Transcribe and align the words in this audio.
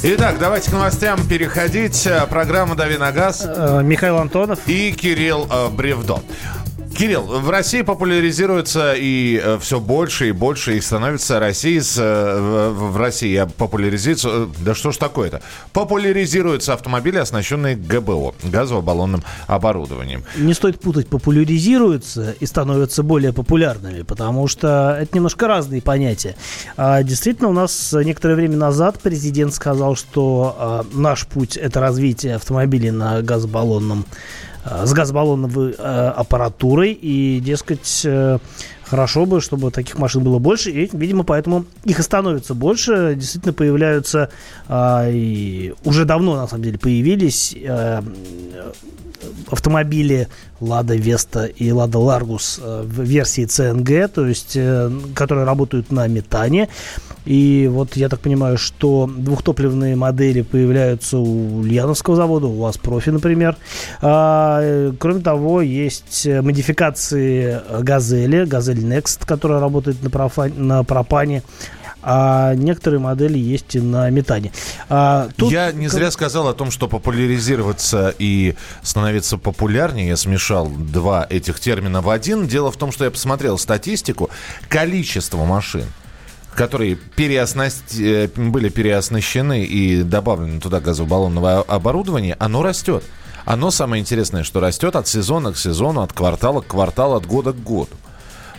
Итак, 0.00 0.38
давайте 0.38 0.70
к 0.70 0.72
новостям 0.72 1.26
переходить. 1.26 2.08
Программа 2.30 2.76
«Дави 2.76 2.96
на 2.96 3.10
газ». 3.10 3.42
Э, 3.44 3.80
Михаил 3.82 4.18
Антонов. 4.18 4.60
И 4.66 4.92
Кирилл 4.92 5.48
э, 5.50 5.68
Бревдо. 5.70 6.20
Кирилл, 6.98 7.22
в 7.22 7.48
России 7.48 7.82
популяризируется 7.82 8.92
и 8.92 9.40
э, 9.40 9.58
все 9.60 9.78
больше 9.78 10.30
и 10.30 10.32
больше 10.32 10.76
и 10.76 10.80
становится 10.80 11.38
России 11.38 11.78
с, 11.78 11.96
э, 11.96 12.70
в 12.70 12.96
России 12.96 13.46
популяризируется, 13.56 14.28
э, 14.32 14.46
да 14.64 14.74
что 14.74 14.90
ж 14.90 14.96
такое-то, 14.96 15.40
популяризируются 15.72 16.72
автомобили, 16.72 17.18
оснащенные 17.18 17.76
ГБО, 17.76 18.34
газово-баллонным 18.42 19.22
оборудованием. 19.46 20.24
Не 20.36 20.54
стоит 20.54 20.80
путать 20.80 21.06
популяризируются 21.06 22.34
и 22.40 22.46
становятся 22.46 23.04
более 23.04 23.32
популярными, 23.32 24.02
потому 24.02 24.48
что 24.48 24.98
это 25.00 25.14
немножко 25.14 25.46
разные 25.46 25.80
понятия. 25.80 26.34
А, 26.76 27.04
действительно, 27.04 27.48
у 27.48 27.52
нас 27.52 27.92
некоторое 27.92 28.34
время 28.34 28.56
назад 28.56 28.98
президент 29.00 29.54
сказал, 29.54 29.94
что 29.94 30.56
а, 30.58 30.86
наш 30.92 31.28
путь 31.28 31.56
это 31.56 31.78
развитие 31.78 32.34
автомобилей 32.34 32.90
на 32.90 33.22
газобаллонном 33.22 34.04
Э, 34.04 34.47
с 34.84 34.92
газобаллоновой 34.92 35.74
э, 35.78 36.12
аппаратурой. 36.16 36.92
И, 36.92 37.40
дескать, 37.40 38.02
э, 38.04 38.38
хорошо 38.84 39.26
бы, 39.26 39.40
чтобы 39.40 39.70
таких 39.70 39.98
машин 39.98 40.22
было 40.24 40.38
больше. 40.38 40.70
И, 40.70 40.88
видимо, 40.92 41.24
поэтому 41.24 41.64
их 41.84 41.98
и 41.98 42.02
становится 42.02 42.54
больше. 42.54 43.14
Действительно 43.16 43.52
появляются, 43.52 44.30
и 44.70 45.74
уже 45.84 46.04
давно, 46.04 46.36
на 46.36 46.48
самом 46.48 46.64
деле, 46.64 46.78
появились 46.78 47.56
автомобили 49.50 50.28
Лада 50.60 50.94
Веста 50.94 51.44
и 51.44 51.72
Лада 51.72 51.98
Ларгус 51.98 52.60
в 52.62 53.02
версии 53.02 53.44
CNG, 53.44 54.08
то 54.08 54.26
есть, 54.26 54.56
которые 55.14 55.44
работают 55.44 55.90
на 55.90 56.06
метане. 56.06 56.68
И 57.28 57.68
вот 57.70 57.94
я 57.94 58.08
так 58.08 58.20
понимаю, 58.20 58.56
что 58.56 59.06
двухтопливные 59.06 59.96
модели 59.96 60.40
появляются 60.40 61.18
у 61.18 61.58
Ульяновского 61.58 62.16
завода, 62.16 62.46
у 62.46 62.58
вас 62.58 62.78
профи, 62.78 63.10
например. 63.10 63.54
А, 64.00 64.92
кроме 64.98 65.20
того, 65.20 65.60
есть 65.60 66.26
модификации 66.26 67.60
Газели, 67.82 68.46
Газель 68.46 68.82
Next, 68.82 69.26
которая 69.26 69.60
работает 69.60 70.02
на, 70.02 70.08
профа- 70.08 70.58
на 70.58 70.84
пропане 70.84 71.42
а 72.00 72.54
некоторые 72.54 73.00
модели 73.00 73.38
есть 73.38 73.74
и 73.74 73.80
на 73.80 74.08
метане. 74.08 74.50
А, 74.88 75.28
тут... 75.36 75.52
Я 75.52 75.72
не 75.72 75.88
зря 75.88 76.10
сказал 76.10 76.48
о 76.48 76.54
том, 76.54 76.70
что 76.70 76.88
популяризироваться 76.88 78.14
и 78.18 78.54
становиться 78.82 79.36
популярнее. 79.36 80.08
Я 80.08 80.16
смешал 80.16 80.68
два 80.68 81.26
этих 81.28 81.60
термина 81.60 82.00
в 82.00 82.08
один. 82.08 82.46
Дело 82.46 82.70
в 82.70 82.78
том, 82.78 82.92
что 82.92 83.04
я 83.04 83.10
посмотрел 83.10 83.58
статистику. 83.58 84.30
Количество 84.68 85.44
машин, 85.44 85.84
которые 86.58 86.96
переоснast... 86.96 88.00
Э, 88.00 88.28
были 88.34 88.68
переоснащены 88.68 89.64
и 89.64 90.02
добавлено 90.02 90.60
туда 90.60 90.80
газобаллонного 90.80 91.62
оборудования, 91.62 92.36
оно 92.40 92.64
растет. 92.64 93.04
Оно 93.44 93.70
самое 93.70 94.00
интересное, 94.00 94.42
что 94.42 94.58
растет 94.58 94.96
от 94.96 95.06
сезона 95.06 95.52
к 95.52 95.56
сезону, 95.56 96.02
от 96.02 96.12
квартала 96.12 96.60
к 96.60 96.66
кварталу, 96.66 97.14
от 97.14 97.26
года 97.26 97.52
к 97.52 97.62
году. 97.62 97.96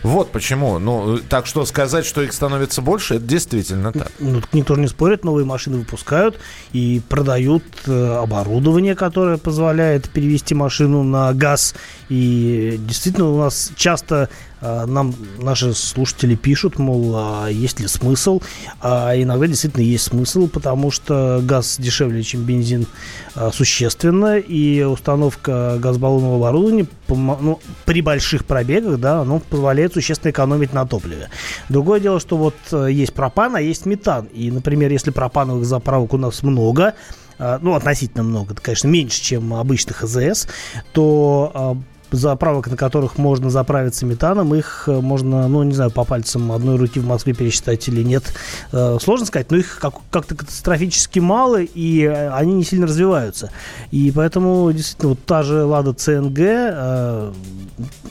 Вот 0.02 0.32
почему. 0.32 0.78
Ну, 0.78 1.18
так 1.28 1.46
что 1.46 1.66
сказать, 1.66 2.06
что 2.06 2.22
их 2.22 2.32
становится 2.32 2.80
больше, 2.80 3.16
это 3.16 3.24
действительно 3.24 3.92
так. 3.92 4.10
Ну, 4.18 4.40
никто 4.54 4.74
же 4.74 4.80
не 4.80 4.88
спорит, 4.88 5.24
новые 5.24 5.44
машины 5.44 5.76
выпускают 5.76 6.38
и 6.72 7.02
продают 7.06 7.64
э, 7.86 8.16
оборудование, 8.16 8.94
которое 8.94 9.36
позволяет 9.36 10.08
перевести 10.08 10.54
машину 10.54 11.02
на 11.02 11.32
газ. 11.34 11.74
И 12.08 12.80
действительно 12.80 13.28
у 13.28 13.38
нас 13.38 13.72
часто 13.76 14.30
нам 14.60 15.14
наши 15.38 15.72
слушатели 15.74 16.34
пишут, 16.34 16.78
мол, 16.78 17.14
а 17.16 17.48
есть 17.48 17.80
ли 17.80 17.88
смысл? 17.88 18.40
А 18.80 19.14
иногда 19.14 19.46
действительно 19.46 19.82
есть 19.82 20.04
смысл, 20.04 20.48
потому 20.48 20.90
что 20.90 21.40
газ 21.42 21.76
дешевле, 21.78 22.22
чем 22.22 22.42
бензин 22.42 22.86
а, 23.34 23.50
существенно, 23.52 24.38
и 24.38 24.82
установка 24.82 25.78
газобаллонного 25.78 26.36
оборудования 26.36 26.86
ну, 27.08 27.60
при 27.84 28.02
больших 28.02 28.44
пробегах, 28.44 28.98
да, 28.98 29.20
оно 29.20 29.40
позволяет 29.40 29.94
существенно 29.94 30.30
экономить 30.30 30.72
на 30.72 30.86
топливе. 30.86 31.28
Другое 31.68 32.00
дело, 32.00 32.20
что 32.20 32.36
вот 32.36 32.54
э, 32.72 32.88
есть 32.90 33.14
пропан, 33.14 33.56
а 33.56 33.60
есть 33.60 33.86
метан. 33.86 34.26
И, 34.26 34.50
например, 34.50 34.90
если 34.92 35.10
пропановых 35.10 35.64
заправок 35.64 36.14
у 36.14 36.18
нас 36.18 36.42
много, 36.42 36.94
а, 37.38 37.58
ну, 37.62 37.74
относительно 37.74 38.22
много, 38.22 38.52
это, 38.52 38.62
конечно, 38.62 38.88
меньше, 38.88 39.22
чем 39.22 39.54
обычных 39.54 40.02
АЗС, 40.02 40.46
то 40.92 41.78
заправок, 42.10 42.68
на 42.68 42.76
которых 42.76 43.18
можно 43.18 43.50
заправиться 43.50 44.06
метаном, 44.06 44.54
их 44.54 44.84
э, 44.86 45.00
можно, 45.00 45.48
ну, 45.48 45.62
не 45.62 45.74
знаю, 45.74 45.90
по 45.90 46.04
пальцам 46.04 46.52
одной 46.52 46.76
руки 46.76 47.00
в 47.00 47.06
Москве 47.06 47.34
пересчитать 47.34 47.86
или 47.88 48.02
нет. 48.02 48.24
Э, 48.72 48.98
сложно 49.00 49.26
сказать, 49.26 49.50
но 49.50 49.56
их 49.58 49.78
как- 49.80 49.94
как-то 50.10 50.34
катастрофически 50.34 51.18
мало, 51.18 51.60
и 51.60 52.02
э, 52.02 52.30
они 52.30 52.54
не 52.54 52.64
сильно 52.64 52.86
развиваются. 52.86 53.50
И 53.90 54.12
поэтому, 54.14 54.72
действительно, 54.72 55.10
вот 55.10 55.24
та 55.24 55.42
же 55.42 55.64
«Лада 55.64 55.92
ЦНГ», 55.92 56.38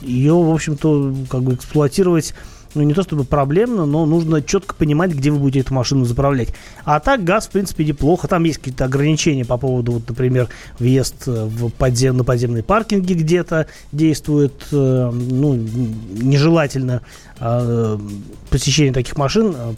ее, 0.02 0.34
в 0.34 0.52
общем-то, 0.52 1.14
как 1.28 1.42
бы 1.42 1.54
эксплуатировать 1.54 2.34
ну, 2.74 2.82
не 2.82 2.94
то 2.94 3.02
чтобы 3.02 3.24
проблемно, 3.24 3.86
но 3.86 4.06
нужно 4.06 4.42
четко 4.42 4.74
понимать, 4.74 5.12
где 5.12 5.30
вы 5.30 5.38
будете 5.38 5.60
эту 5.60 5.74
машину 5.74 6.04
заправлять. 6.04 6.50
А 6.84 7.00
так 7.00 7.24
газ, 7.24 7.46
в 7.46 7.50
принципе, 7.50 7.84
неплохо. 7.84 8.28
Там 8.28 8.44
есть 8.44 8.58
какие-то 8.58 8.84
ограничения 8.84 9.44
по 9.44 9.56
поводу, 9.56 9.92
вот, 9.92 10.08
например, 10.08 10.48
въезд 10.78 11.26
в 11.26 11.70
подзем, 11.70 12.16
на 12.16 12.24
подземные 12.24 12.62
паркинги 12.62 13.14
где-то 13.14 13.66
действует, 13.92 14.52
э, 14.72 15.10
ну, 15.12 15.54
нежелательно 15.54 17.02
э, 17.40 17.98
посещение 18.50 18.92
таких 18.92 19.16
машин 19.16 19.54
э, 19.56 19.74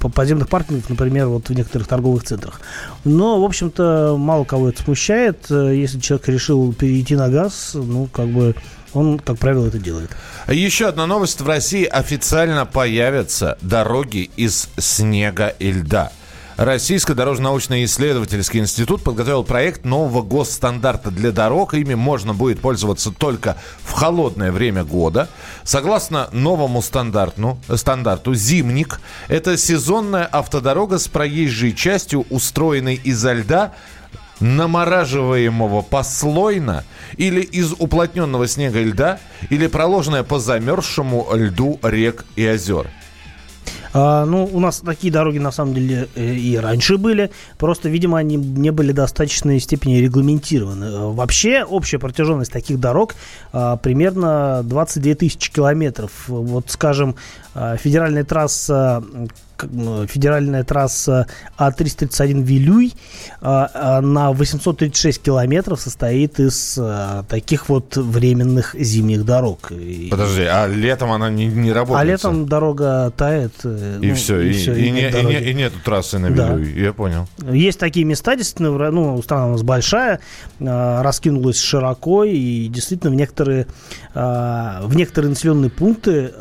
по 0.00 0.08
подземных 0.08 0.48
паркингах, 0.48 0.88
например, 0.88 1.28
вот 1.28 1.48
в 1.48 1.54
некоторых 1.54 1.86
торговых 1.88 2.24
центрах. 2.24 2.60
Но, 3.04 3.40
в 3.40 3.44
общем-то, 3.44 4.16
мало 4.18 4.44
кого 4.44 4.68
это 4.68 4.82
смущает. 4.82 5.46
Э, 5.50 5.74
если 5.74 6.00
человек 6.00 6.28
решил 6.28 6.72
перейти 6.72 7.16
на 7.16 7.28
газ, 7.28 7.72
ну, 7.74 8.06
как 8.06 8.28
бы 8.28 8.54
он, 8.94 9.18
как 9.18 9.38
правило, 9.38 9.66
это 9.66 9.78
делает. 9.78 10.10
Еще 10.48 10.86
одна 10.86 11.06
новость. 11.06 11.40
В 11.40 11.46
России 11.46 11.84
официально 11.84 12.64
появятся 12.66 13.58
дороги 13.60 14.30
из 14.36 14.68
снега 14.78 15.48
и 15.48 15.72
льда. 15.72 16.12
Российский 16.56 17.14
дорожно-научно-исследовательский 17.14 18.60
институт 18.60 19.02
подготовил 19.02 19.42
проект 19.42 19.84
нового 19.84 20.22
госстандарта 20.22 21.10
для 21.10 21.32
дорог. 21.32 21.74
Ими 21.74 21.94
можно 21.94 22.32
будет 22.32 22.60
пользоваться 22.60 23.10
только 23.10 23.56
в 23.80 23.90
холодное 23.90 24.52
время 24.52 24.84
года. 24.84 25.28
Согласно 25.64 26.28
новому 26.30 26.80
стандарту, 26.80 27.58
стандарту 27.74 28.34
«Зимник»— 28.34 29.00
это 29.28 29.56
сезонная 29.56 30.26
автодорога 30.26 30.98
с 30.98 31.08
проезжей 31.08 31.74
частью, 31.74 32.24
устроенной 32.30 33.00
изо 33.02 33.32
льда, 33.32 33.72
намораживаемого 34.40 35.82
послойно 35.82 36.84
или 37.16 37.40
из 37.40 37.72
уплотненного 37.72 38.46
снега 38.48 38.80
и 38.80 38.84
льда, 38.84 39.18
или 39.50 39.66
проложенная 39.66 40.22
по 40.24 40.38
замерзшему 40.38 41.28
льду 41.34 41.78
рек 41.82 42.24
и 42.36 42.46
озер. 42.46 42.88
А, 43.96 44.24
ну, 44.24 44.50
у 44.52 44.58
нас 44.58 44.80
такие 44.80 45.12
дороги, 45.12 45.38
на 45.38 45.52
самом 45.52 45.72
деле, 45.74 46.08
э, 46.16 46.34
и 46.34 46.56
раньше 46.56 46.98
были. 46.98 47.30
Просто, 47.58 47.88
видимо, 47.88 48.18
они 48.18 48.34
не 48.34 48.70
были 48.70 48.90
в 48.90 48.96
достаточной 48.96 49.60
степени 49.60 49.98
регламентированы. 49.98 50.84
Э, 50.84 51.12
вообще, 51.12 51.62
общая 51.62 52.00
протяженность 52.00 52.50
таких 52.50 52.80
дорог 52.80 53.14
а, 53.52 53.76
примерно 53.76 54.62
22 54.64 55.14
тысячи 55.14 55.52
километров. 55.52 56.10
Вот, 56.26 56.70
скажем, 56.70 57.14
а, 57.14 57.43
федеральная 57.54 58.24
трасса 58.24 59.02
федеральная 60.08 60.64
трасса 60.64 61.26
А331 61.58 62.42
Вилюй 62.42 62.92
а, 63.40 63.70
а, 63.72 64.00
на 64.00 64.32
836 64.32 65.22
километров 65.22 65.80
состоит 65.80 66.40
из 66.40 66.76
а, 66.78 67.24
таких 67.24 67.68
вот 67.68 67.96
временных 67.96 68.74
зимних 68.78 69.24
дорог. 69.24 69.72
Подожди, 70.10 70.42
а 70.42 70.66
летом 70.66 71.12
она 71.12 71.30
не, 71.30 71.46
не 71.46 71.72
работает? 71.72 72.00
А 72.00 72.04
летом 72.04 72.46
дорога 72.46 73.12
тает. 73.16 73.54
Э, 73.64 73.98
и 74.00 74.08
ну, 74.08 74.14
все, 74.14 74.40
и, 74.40 74.50
и, 74.50 74.52
все, 74.52 74.74
и, 74.74 74.86
и, 74.86 74.90
не, 74.90 75.08
и, 75.08 75.24
не, 75.24 75.50
и 75.50 75.54
нету 75.54 75.76
трассы 75.84 76.18
на 76.18 76.26
Вилюй, 76.26 76.74
да. 76.74 76.80
я 76.80 76.92
понял. 76.92 77.28
Есть 77.50 77.78
такие 77.78 78.04
места, 78.04 78.36
действительно, 78.36 78.90
ну, 78.90 79.22
страна 79.22 79.46
у 79.46 79.50
нас 79.52 79.62
большая, 79.62 80.20
раскинулась 80.58 81.60
широко, 81.60 82.24
и 82.24 82.68
действительно 82.68 83.10
в 83.10 83.14
некоторые, 83.14 83.66
в 84.14 84.90
некоторые 84.94 85.30
населенные 85.30 85.70
пункты 85.70 86.32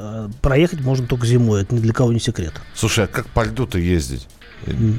проехать 0.42 0.82
можно 0.82 1.03
только 1.08 1.26
зимой, 1.26 1.62
это 1.62 1.76
ни 1.76 1.80
для 1.80 1.94
кого 1.94 2.12
не 2.14 2.20
секрет. 2.20 2.54
Слушай, 2.76 3.06
а 3.06 3.08
как 3.08 3.28
по 3.28 3.44
льду-то 3.44 3.78
ездить? 3.78 4.28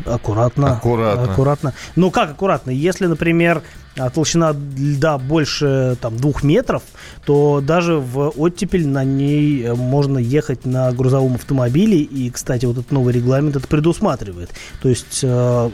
Аккуратно. 0.07 0.73
Аккуратно. 0.73 1.33
Аккуратно. 1.33 1.75
Ну, 1.97 2.11
как 2.11 2.31
аккуратно? 2.31 2.71
Если, 2.71 3.07
например, 3.07 3.63
а, 3.97 4.11
толщина 4.11 4.53
льда 4.53 5.19
больше 5.19 5.97
там, 6.01 6.17
двух 6.17 6.43
метров, 6.43 6.83
то 7.25 7.63
даже 7.63 7.95
в 7.95 8.33
оттепель 8.37 8.87
на 8.87 9.05
ней 9.05 9.63
э, 9.63 9.75
можно 9.75 10.19
ехать 10.19 10.65
на 10.67 10.93
грузовом 10.93 11.35
автомобиле. 11.37 11.99
И, 11.99 12.31
кстати, 12.31 12.67
вот 12.67 12.79
этот 12.79 12.91
новый 12.91 13.15
регламент 13.15 13.57
это 13.57 13.67
предусматривает. 13.67 14.51
То 14.83 14.89
есть 14.89 15.21
э, 15.23 15.71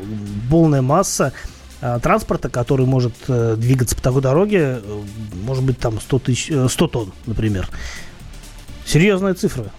полная 0.50 0.82
масса 0.82 1.32
э, 1.80 1.98
транспорта, 2.02 2.48
который 2.48 2.86
может 2.86 3.14
э, 3.28 3.56
двигаться 3.58 3.96
по 3.96 4.02
такой 4.02 4.22
дороге, 4.22 4.80
может 5.44 5.64
быть 5.64 5.78
там 5.78 6.00
100, 6.00 6.18
тысяч, 6.18 6.52
100 6.68 6.86
тонн, 6.88 7.12
например. 7.26 7.68
Серьезная 8.84 9.34
цифра. 9.34 9.72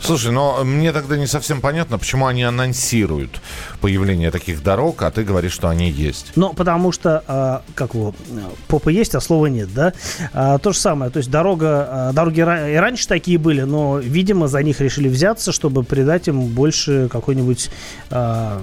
Слушай, 0.00 0.32
но 0.32 0.64
мне 0.64 0.92
тогда 0.92 1.16
не 1.16 1.26
совсем 1.26 1.60
понятно, 1.60 1.98
почему 1.98 2.26
они 2.26 2.42
анонсируют 2.42 3.40
появление 3.80 4.30
таких 4.30 4.62
дорог, 4.62 5.02
а 5.02 5.10
ты 5.10 5.22
говоришь, 5.24 5.52
что 5.52 5.68
они 5.68 5.90
есть. 5.90 6.32
Ну, 6.36 6.52
потому 6.52 6.92
что, 6.92 7.22
а, 7.26 7.62
как 7.74 7.94
его, 7.94 8.14
попа 8.68 8.88
есть, 8.88 9.14
а 9.14 9.20
слова 9.20 9.46
нет, 9.46 9.72
да? 9.72 9.92
А, 10.32 10.58
то 10.58 10.72
же 10.72 10.78
самое, 10.78 11.10
то 11.10 11.18
есть 11.18 11.30
дорога, 11.30 11.88
а, 11.90 12.12
дороги 12.12 12.40
и 12.40 12.76
раньше 12.76 13.06
такие 13.06 13.38
были, 13.38 13.62
но, 13.62 13.98
видимо, 13.98 14.48
за 14.48 14.62
них 14.62 14.80
решили 14.80 15.08
взяться, 15.08 15.52
чтобы 15.52 15.84
придать 15.84 16.28
им 16.28 16.46
больше 16.46 17.08
какой-нибудь 17.10 17.70
а, 18.10 18.60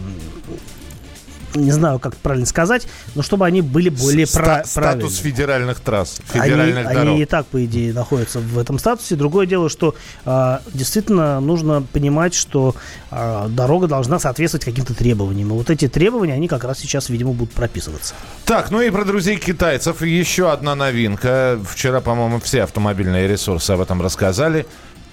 не 1.55 1.71
знаю, 1.71 1.99
как 1.99 2.15
правильно 2.17 2.45
сказать, 2.45 2.87
но 3.15 3.21
чтобы 3.21 3.45
они 3.45 3.61
были 3.61 3.89
более 3.89 4.25
Ста- 4.25 4.63
Статус 4.65 5.17
федеральных 5.17 5.79
трасс, 5.79 6.19
федеральных 6.31 6.85
они, 6.85 6.95
дорог. 6.95 7.13
Они 7.13 7.21
и 7.21 7.25
так, 7.25 7.45
по 7.47 7.63
идее, 7.65 7.93
находятся 7.93 8.39
в 8.39 8.57
этом 8.57 8.79
статусе. 8.79 9.15
Другое 9.15 9.45
дело, 9.45 9.69
что 9.69 9.95
э, 10.25 10.59
действительно 10.73 11.39
нужно 11.39 11.81
понимать, 11.81 12.33
что 12.33 12.75
э, 13.11 13.47
дорога 13.49 13.87
должна 13.87 14.19
соответствовать 14.19 14.65
каким-то 14.65 14.93
требованиям. 14.93 15.49
И 15.49 15.51
вот 15.51 15.69
эти 15.69 15.87
требования, 15.87 16.33
они 16.33 16.47
как 16.47 16.63
раз 16.63 16.79
сейчас, 16.79 17.09
видимо, 17.09 17.33
будут 17.33 17.53
прописываться. 17.53 18.13
Так, 18.45 18.71
ну 18.71 18.81
и 18.81 18.89
про 18.89 19.05
друзей 19.05 19.37
китайцев 19.37 20.01
еще 20.01 20.51
одна 20.51 20.75
новинка. 20.75 21.59
Вчера, 21.67 22.01
по-моему, 22.01 22.39
все 22.39 22.63
автомобильные 22.63 23.27
ресурсы 23.27 23.71
об 23.71 23.81
этом 23.81 24.01
рассказали. 24.01 24.65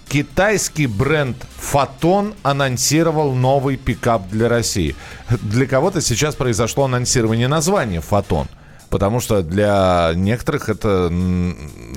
Китайский 0.08 0.86
бренд 0.86 1.36
Фотон 1.58 2.34
анонсировал 2.42 3.34
новый 3.34 3.76
пикап 3.76 4.28
для 4.28 4.48
России. 4.48 4.94
Для 5.42 5.66
кого-то 5.66 6.00
сейчас 6.00 6.34
произошло 6.34 6.84
анонсирование 6.84 7.48
названия 7.48 8.00
Фотон– 8.00 8.48
Потому 8.90 9.20
что 9.20 9.42
для 9.42 10.12
некоторых 10.14 10.68
это 10.68 11.12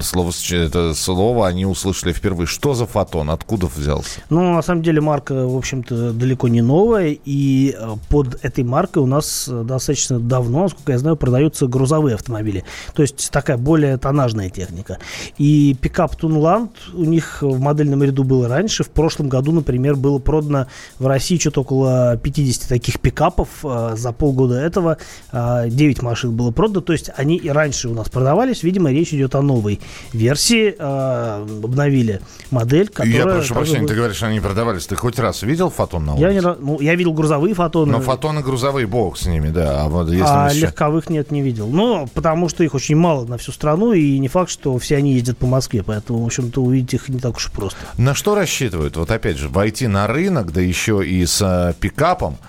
слово, 0.02 0.32
это 0.52 0.94
слово 0.94 1.48
они 1.48 1.66
услышали 1.66 2.14
впервые. 2.14 2.48
Что 2.48 2.74
за 2.74 2.86
фотон? 2.86 3.30
Откуда 3.30 3.68
взялся? 3.68 4.22
Ну, 4.30 4.54
на 4.54 4.62
самом 4.62 4.82
деле, 4.82 5.02
марка, 5.02 5.48
в 5.48 5.56
общем-то, 5.56 6.14
далеко 6.14 6.48
не 6.48 6.62
новая. 6.62 7.18
И 7.26 7.76
э, 7.78 7.96
под 8.10 8.44
этой 8.44 8.64
маркой 8.64 9.04
у 9.04 9.06
нас 9.06 9.48
э, 9.48 9.64
достаточно 9.64 10.20
давно, 10.20 10.64
насколько 10.64 10.92
я 10.92 10.98
знаю, 10.98 11.16
продаются 11.16 11.68
грузовые 11.68 12.16
автомобили. 12.16 12.64
То 12.94 13.04
есть 13.04 13.30
такая 13.32 13.58
более 13.58 13.98
тонажная 13.98 14.50
техника. 14.50 14.98
И 15.38 15.76
пикап 15.80 16.16
Тунланд 16.16 16.72
у 16.94 17.04
них 17.04 17.42
в 17.42 17.60
модельном 17.60 18.04
ряду 18.04 18.24
был 18.24 18.48
раньше. 18.48 18.84
В 18.84 18.90
прошлом 18.90 19.30
году, 19.30 19.52
например, 19.52 19.96
было 19.96 20.20
продано 20.20 20.68
в 20.98 21.06
России 21.06 21.38
что-то 21.38 21.62
около 21.62 22.18
50 22.18 22.68
таких 22.68 23.00
пикапов. 23.00 23.50
Э, 23.64 23.94
за 23.96 24.12
полгода 24.12 24.60
этого 24.60 24.98
9 25.32 26.02
машин 26.02 26.36
было 26.36 26.52
продано 26.52 26.82
то 26.90 26.94
есть 26.94 27.12
они 27.16 27.38
и 27.38 27.50
раньше 27.50 27.88
у 27.88 27.94
нас 27.94 28.10
продавались, 28.10 28.64
видимо, 28.64 28.92
речь 28.92 29.14
идет 29.14 29.36
о 29.36 29.44
новой 29.44 29.80
версии, 30.12 30.74
э, 30.76 31.46
обновили 31.64 32.20
модель, 32.50 32.88
которая... 32.88 33.16
Я 33.16 33.24
прошу 33.26 33.54
прощения, 33.54 33.86
ты 33.86 33.94
говоришь, 33.94 34.24
они 34.24 34.40
продавались, 34.40 34.88
ты 34.88 34.96
хоть 34.96 35.20
раз 35.20 35.44
видел 35.44 35.70
фотон 35.70 36.08
на 36.08 36.14
улице? 36.16 36.26
Я, 36.26 36.34
не, 36.34 36.42
ну, 36.42 36.80
я 36.82 36.96
видел 36.96 37.14
грузовые 37.14 37.54
фотоны. 37.54 37.92
Но 37.92 38.02
фотоны 38.02 38.42
грузовые, 38.42 38.88
бог 38.88 39.20
с 39.20 39.28
ними, 39.28 39.50
да. 39.50 39.84
А, 39.84 39.88
вот 39.88 40.10
если 40.10 40.26
а 40.26 40.50
еще... 40.50 40.62
легковых 40.62 41.12
нет, 41.12 41.30
не 41.30 41.44
видел. 41.44 41.68
Ну, 41.68 42.10
потому 42.16 42.50
что 42.50 42.64
их 42.64 42.74
очень 42.74 42.96
мало 42.96 43.24
на 43.28 43.38
всю 43.38 43.52
страну, 43.52 43.94
и 43.94 44.18
не 44.18 44.28
факт, 44.28 44.50
что 44.50 44.76
все 44.80 44.96
они 44.96 45.14
ездят 45.14 45.38
по 45.38 45.46
Москве, 45.46 45.84
поэтому, 45.84 46.24
в 46.24 46.26
общем-то, 46.26 46.60
увидеть 46.60 46.96
их 46.96 47.10
не 47.10 47.20
так 47.20 47.36
уж 47.36 47.52
просто. 47.52 47.78
На 48.00 48.16
что 48.16 48.34
рассчитывают? 48.34 48.98
Вот 48.98 49.12
опять 49.12 49.38
же, 49.38 49.48
войти 49.48 49.86
на 49.86 50.08
рынок, 50.08 50.52
да 50.52 50.60
еще 50.60 51.06
и 51.06 51.24
с 51.24 51.40
э, 51.40 51.76
пикапом, 51.80 52.40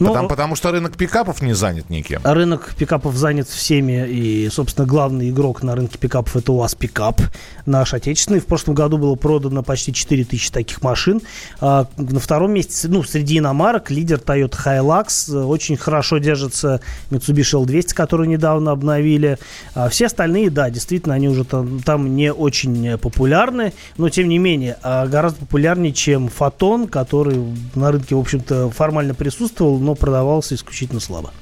ну, 0.00 0.08
потому, 0.08 0.28
потому 0.28 0.56
что 0.56 0.70
рынок 0.72 0.96
пикапов 0.96 1.42
не 1.42 1.52
занят 1.52 1.90
никем. 1.90 2.22
Рынок 2.24 2.74
пикапов 2.76 3.14
занят 3.16 3.48
всеми. 3.48 4.08
И, 4.08 4.48
собственно, 4.50 4.86
главный 4.86 5.28
игрок 5.28 5.62
на 5.62 5.76
рынке 5.76 5.98
пикапов 5.98 6.34
это 6.36 6.52
УАЗ 6.52 6.74
Пикап, 6.74 7.20
наш 7.66 7.92
отечественный. 7.92 8.40
В 8.40 8.46
прошлом 8.46 8.74
году 8.74 8.96
было 8.96 9.14
продано 9.14 9.62
почти 9.62 9.92
4000 9.92 10.52
таких 10.52 10.82
машин. 10.82 11.20
А, 11.60 11.86
на 11.98 12.18
втором 12.18 12.52
месте, 12.52 12.88
ну, 12.88 13.02
среди 13.02 13.38
иномарок, 13.38 13.90
лидер 13.90 14.16
Toyota 14.16 14.56
Hilux. 14.64 15.44
Очень 15.44 15.76
хорошо 15.76 16.16
держится 16.16 16.80
Mitsubishi 17.10 17.62
L200, 17.62 17.92
который 17.92 18.26
недавно 18.26 18.70
обновили. 18.70 19.38
А 19.74 19.90
все 19.90 20.06
остальные, 20.06 20.48
да, 20.48 20.70
действительно, 20.70 21.14
они 21.14 21.28
уже 21.28 21.44
там, 21.44 21.80
там 21.80 22.16
не 22.16 22.32
очень 22.32 22.96
популярны. 22.96 23.74
Но, 23.98 24.08
тем 24.08 24.30
не 24.30 24.38
менее, 24.38 24.78
а, 24.82 25.06
гораздо 25.06 25.40
популярнее, 25.40 25.92
чем 25.92 26.28
Фотон, 26.28 26.88
который 26.88 27.38
на 27.74 27.92
рынке, 27.92 28.14
в 28.14 28.20
общем-то, 28.20 28.70
формально 28.80 29.12
присутствовал, 29.12 29.78
но 29.78 29.94
продавался 29.94 30.54
исключительно 30.54 31.00
слабо. 31.00 31.32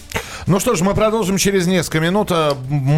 Ну 0.49 0.59
что 0.59 0.75
ж, 0.75 0.81
мы 0.81 0.93
продолжим 0.95 1.37
через 1.37 1.69
несколько 1.69 2.01
минут. 2.01 2.33
Э, 2.33 2.55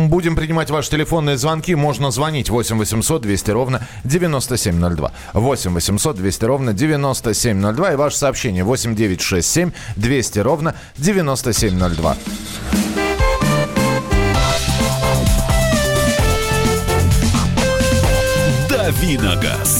будем 0.08 0.34
принимать 0.34 0.70
ваши 0.70 0.88
телефонные 0.88 1.36
звонки. 1.36 1.74
Можно 1.74 2.10
звонить 2.10 2.48
8 2.48 2.78
800 2.78 3.20
200 3.20 3.50
ровно 3.50 3.86
9702. 4.04 5.12
8 5.34 5.74
800 5.74 6.16
200 6.16 6.44
ровно 6.46 6.72
9702. 6.72 7.92
И 7.92 7.96
ваше 7.96 8.16
сообщение 8.16 8.64
8 8.64 8.94
9 8.94 9.20
6 9.20 9.46
7 9.46 9.72
200 9.96 10.38
ровно 10.38 10.74
9702. 10.96 12.16
Давиногаз. 18.70 19.79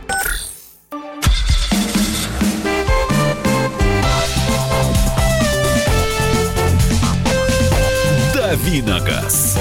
Давиногаз. 8.63 9.57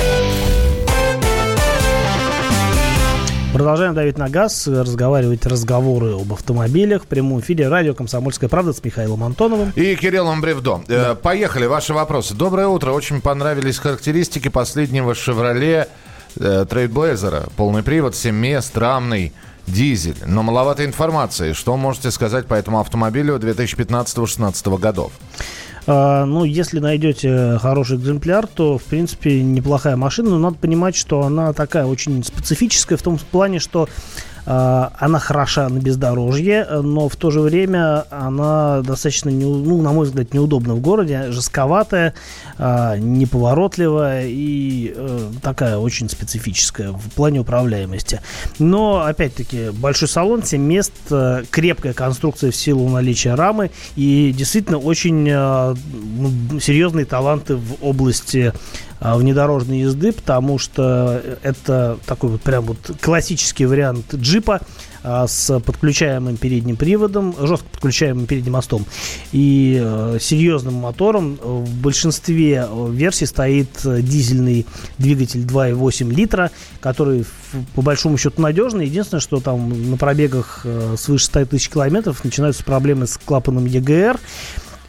Продолжаем 3.55 3.95
давить 3.95 4.19
на 4.19 4.29
газ, 4.29 4.67
разговаривать 4.67 5.47
разговоры 5.47 6.13
об 6.13 6.33
автомобилях 6.33 7.05
в 7.05 7.07
прямом 7.07 7.41
эфире 7.41 7.69
радио 7.69 7.95
«Комсомольская 7.95 8.51
правда» 8.51 8.75
с 8.75 8.85
Михаилом 8.85 9.25
Антоновым. 9.25 9.73
И 9.75 9.97
Кириллом 9.97 10.43
Бревдо. 10.43 10.83
Э, 10.87 10.93
да. 11.03 11.15
Поехали, 11.15 11.65
ваши 11.65 11.95
вопросы. 11.95 12.35
Доброе 12.35 12.67
утро. 12.67 12.93
Очень 12.93 13.23
понравились 13.23 13.79
характеристики 13.79 14.49
последнего 14.49 15.15
«Шевроле» 15.15 15.89
Трейдблейзера. 16.35 17.45
Полный 17.57 17.83
привод, 17.83 18.15
7 18.15 18.35
мест, 18.35 18.77
рамный 18.77 19.33
дизель. 19.67 20.17
Но 20.27 20.43
маловато 20.43 20.85
информации. 20.85 21.55
Что 21.55 21.77
можете 21.77 22.11
сказать 22.11 22.47
по 22.47 22.55
этому 22.55 22.81
автомобилю 22.81 23.37
2015-2016 23.37 24.79
годов? 24.79 25.13
А, 25.87 26.25
ну, 26.25 26.45
если 26.45 26.79
найдете 26.79 27.59
хороший 27.59 27.97
экземпляр, 27.97 28.47
то, 28.47 28.79
в 28.79 28.85
принципе, 28.85 29.43
неплохая 29.43 29.97
машина. 29.97 30.31
Но 30.31 30.39
надо 30.39 30.57
понимать, 30.57 30.97
что 30.97 31.23
она 31.23 31.53
такая 31.53 31.87
очень 31.87 32.23
специфическая 32.25 32.99
в 32.99 33.03
том 33.03 33.19
плане, 33.19 33.59
что 33.59 33.89
она 34.45 35.19
хороша 35.19 35.69
на 35.69 35.79
бездорожье, 35.79 36.67
но 36.83 37.09
в 37.09 37.17
то 37.17 37.31
же 37.31 37.41
время 37.41 38.05
она 38.11 38.81
достаточно, 38.83 39.29
не, 39.29 39.45
ну, 39.45 39.81
на 39.83 39.93
мой 39.93 40.07
взгляд, 40.07 40.33
неудобна 40.35 40.75
в 40.75 40.81
городе, 40.81 41.31
жестковатая, 41.31 42.15
а, 42.59 42.97
неповоротливая 42.99 44.27
и 44.27 44.93
э, 44.95 45.31
такая 45.43 45.79
очень 45.79 46.09
специфическая 46.09 46.91
в 46.93 47.11
плане 47.15 47.41
управляемости. 47.41 48.21
Но, 48.59 49.01
опять-таки, 49.01 49.71
большой 49.71 50.09
салон, 50.09 50.43
7 50.43 50.61
мест, 50.61 50.93
э, 51.11 51.45
крепкая 51.51 51.95
конструкция 51.95 52.51
в 52.51 52.57
силу 52.57 52.89
наличия 52.89 53.35
рамы 53.35 53.71
и 53.97 54.35
действительно 54.37 54.79
очень 54.79 55.27
э, 55.29 55.75
ну, 56.19 56.61
серьезные 56.61 57.07
таланты 57.07 57.57
в 57.57 57.83
области 57.83 58.53
внедорожной 59.01 59.81
езды, 59.81 60.13
потому 60.13 60.59
что 60.59 61.23
это 61.43 61.99
такой 62.07 62.31
вот 62.31 62.43
прям 62.43 62.65
вот 62.65 62.79
классический 63.01 63.65
вариант 63.65 64.15
джипа 64.15 64.61
а, 65.03 65.27
с 65.27 65.59
подключаемым 65.61 66.37
передним 66.37 66.77
приводом, 66.77 67.35
жестко 67.41 67.67
подключаемым 67.71 68.27
передним 68.27 68.53
мостом 68.53 68.85
и 69.33 69.81
э, 69.83 70.19
серьезным 70.21 70.75
мотором. 70.75 71.39
В 71.43 71.75
большинстве 71.81 72.69
версий 72.91 73.25
стоит 73.25 73.71
дизельный 73.83 74.67
двигатель 74.99 75.41
2,8 75.41 76.13
литра, 76.13 76.51
который 76.81 77.25
по 77.75 77.81
большому 77.81 78.19
счету 78.19 78.43
надежный. 78.43 78.87
Единственное, 78.87 79.23
что 79.23 79.41
там 79.41 79.91
на 79.91 79.97
пробегах 79.97 80.63
э, 80.65 80.97
свыше 80.99 81.25
100 81.25 81.47
тысяч 81.47 81.71
километров 81.71 82.23
начинаются 82.23 82.63
проблемы 82.63 83.07
с 83.07 83.17
клапаном 83.17 83.65
EGR. 83.65 84.21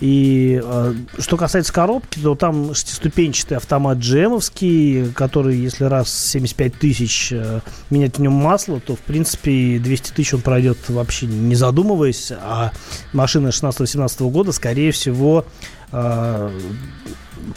И 0.01 0.59
э, 0.61 0.93
что 1.19 1.37
касается 1.37 1.71
коробки, 1.71 2.19
то 2.19 2.33
там 2.33 2.73
шестиступенчатый 2.73 3.57
автомат 3.57 3.99
GM, 3.99 5.13
который, 5.13 5.57
если 5.57 5.83
раз 5.83 6.11
75 6.11 6.73
тысяч 6.73 7.31
э, 7.31 7.61
менять 7.91 8.17
в 8.17 8.19
нем 8.19 8.33
масло, 8.33 8.79
то, 8.79 8.95
в 8.95 8.99
принципе, 8.99 9.77
200 9.77 10.13
тысяч 10.13 10.33
он 10.33 10.41
пройдет 10.41 10.77
вообще 10.89 11.27
не 11.27 11.53
задумываясь, 11.53 12.31
а 12.31 12.71
машина 13.13 13.49
16-17 13.49 14.31
года, 14.31 14.51
скорее 14.51 14.91
всего, 14.91 15.45
э, 15.91 16.59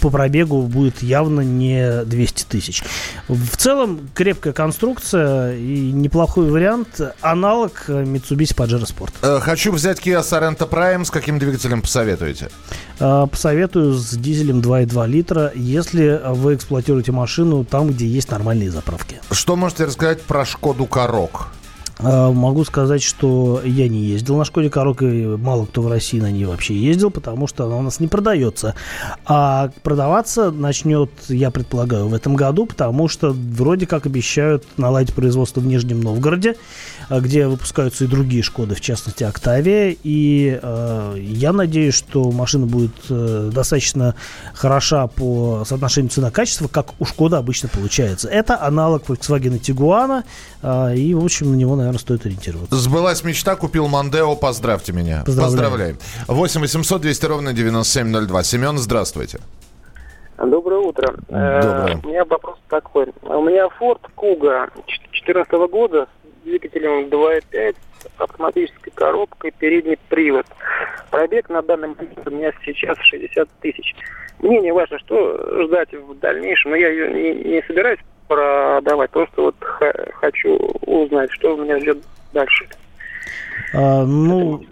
по 0.00 0.10
пробегу 0.10 0.62
будет 0.62 1.02
явно 1.02 1.40
не 1.40 2.04
200 2.04 2.44
тысяч. 2.44 2.82
В 3.28 3.56
целом, 3.56 4.08
крепкая 4.14 4.52
конструкция 4.52 5.56
и 5.56 5.92
неплохой 5.92 6.50
вариант. 6.50 7.00
Аналог 7.20 7.88
Mitsubishi 7.88 8.54
Pajero 8.54 8.84
Sport. 8.84 9.12
Э, 9.22 9.40
хочу 9.40 9.72
взять 9.72 9.98
Kia 10.00 10.20
Sorento 10.20 10.68
Prime. 10.68 11.04
С 11.04 11.10
каким 11.10 11.38
двигателем 11.38 11.82
посоветуете? 11.82 12.50
Э, 13.00 13.26
посоветую 13.30 13.94
с 13.94 14.10
дизелем 14.10 14.60
2,2 14.60 15.06
литра, 15.06 15.52
если 15.54 16.20
вы 16.32 16.54
эксплуатируете 16.54 17.12
машину 17.12 17.64
там, 17.64 17.88
где 17.88 18.06
есть 18.06 18.30
нормальные 18.30 18.70
заправки. 18.70 19.20
Что 19.30 19.56
можете 19.56 19.84
рассказать 19.84 20.22
про 20.22 20.44
Шкоду 20.44 20.86
Корок? 20.86 21.48
А, 21.98 22.32
могу 22.32 22.64
сказать, 22.64 23.02
что 23.02 23.60
я 23.64 23.88
не 23.88 24.00
ездил 24.00 24.36
на 24.36 24.44
Шкоде 24.44 24.70
Корок, 24.70 25.02
и 25.02 25.24
мало 25.26 25.66
кто 25.66 25.82
в 25.82 25.88
России 25.88 26.20
на 26.20 26.30
ней 26.30 26.44
вообще 26.44 26.74
ездил, 26.74 27.10
потому 27.10 27.46
что 27.46 27.66
она 27.66 27.76
у 27.76 27.82
нас 27.82 28.00
не 28.00 28.08
продается. 28.08 28.74
А 29.24 29.70
продаваться 29.82 30.50
начнет, 30.50 31.10
я 31.28 31.50
предполагаю, 31.50 32.08
в 32.08 32.14
этом 32.14 32.34
году, 32.34 32.66
потому 32.66 33.08
что 33.08 33.30
вроде 33.32 33.86
как 33.86 34.06
обещают 34.06 34.64
наладить 34.76 35.14
производство 35.14 35.60
в 35.60 35.66
Нижнем 35.66 36.00
Новгороде, 36.00 36.56
а, 37.08 37.20
где 37.20 37.46
выпускаются 37.46 38.04
и 38.04 38.08
другие 38.08 38.42
Шкоды, 38.42 38.74
в 38.74 38.80
частности 38.80 39.24
Октавия. 39.24 39.96
И 40.02 40.58
э, 40.60 41.16
я 41.18 41.52
надеюсь, 41.52 41.94
что 41.94 42.30
машина 42.30 42.66
будет 42.66 42.94
э, 43.08 43.50
достаточно 43.52 44.14
хороша 44.54 45.06
по 45.06 45.64
соотношению 45.66 46.10
цена-качество, 46.10 46.68
как 46.68 46.94
у 46.98 47.04
Шкода 47.04 47.38
обычно 47.38 47.68
получается. 47.68 48.28
Это 48.28 48.60
аналог 48.60 49.04
Volkswagen 49.08 49.60
Tiguan, 49.60 50.24
э, 50.62 50.96
и, 50.96 51.14
в 51.14 51.24
общем, 51.24 51.52
на 51.52 51.56
него, 51.56 51.76
наверное, 51.76 51.83
стоит 51.92 52.24
ориентироваться. 52.26 52.74
Сбылась 52.74 53.22
мечта, 53.24 53.56
купил 53.56 53.86
Мандео, 53.88 54.34
поздравьте 54.36 54.92
меня. 54.92 55.22
Поздравляем. 55.26 55.96
Поздравляем. 55.96 55.98
8 56.28 56.60
800 56.60 57.00
200 57.00 57.26
ровно 57.26 57.52
9702. 57.52 58.42
Семен, 58.44 58.78
здравствуйте. 58.78 59.40
Доброе 60.38 60.80
утро. 60.80 61.14
Доброе. 61.28 61.94
Э, 61.94 61.98
у 62.02 62.08
меня 62.08 62.24
вопрос 62.24 62.58
такой. 62.68 63.06
У 63.22 63.42
меня 63.42 63.68
Ford 63.80 64.00
Kuga 64.16 64.70
2014 64.74 65.52
года 65.70 66.08
с 66.24 66.44
двигателем 66.44 67.08
2.5 67.08 67.76
автоматической 68.18 68.92
коробкой, 68.94 69.52
передний 69.52 69.98
привод. 70.08 70.46
Пробег 71.10 71.48
на 71.48 71.62
данный 71.62 71.88
момент 71.88 72.18
у 72.26 72.30
меня 72.30 72.52
сейчас 72.64 72.98
60 72.98 73.48
тысяч. 73.60 73.94
Мне 74.40 74.60
не 74.60 74.72
важно, 74.72 74.98
что 74.98 75.64
ждать 75.64 75.92
в 75.92 76.18
дальнейшем, 76.18 76.72
но 76.72 76.76
я 76.76 76.88
ее 76.88 77.12
не, 77.12 77.44
не 77.52 77.62
собираюсь 77.62 78.00
продавать, 78.34 79.10
просто 79.10 79.42
вот 79.42 79.54
х- 79.60 79.92
хочу 80.20 80.56
узнать, 80.86 81.30
что 81.32 81.56
меня 81.56 81.78
ждет 81.78 81.98
дальше. 82.32 82.66
А, 83.72 84.04
ну, 84.04 84.64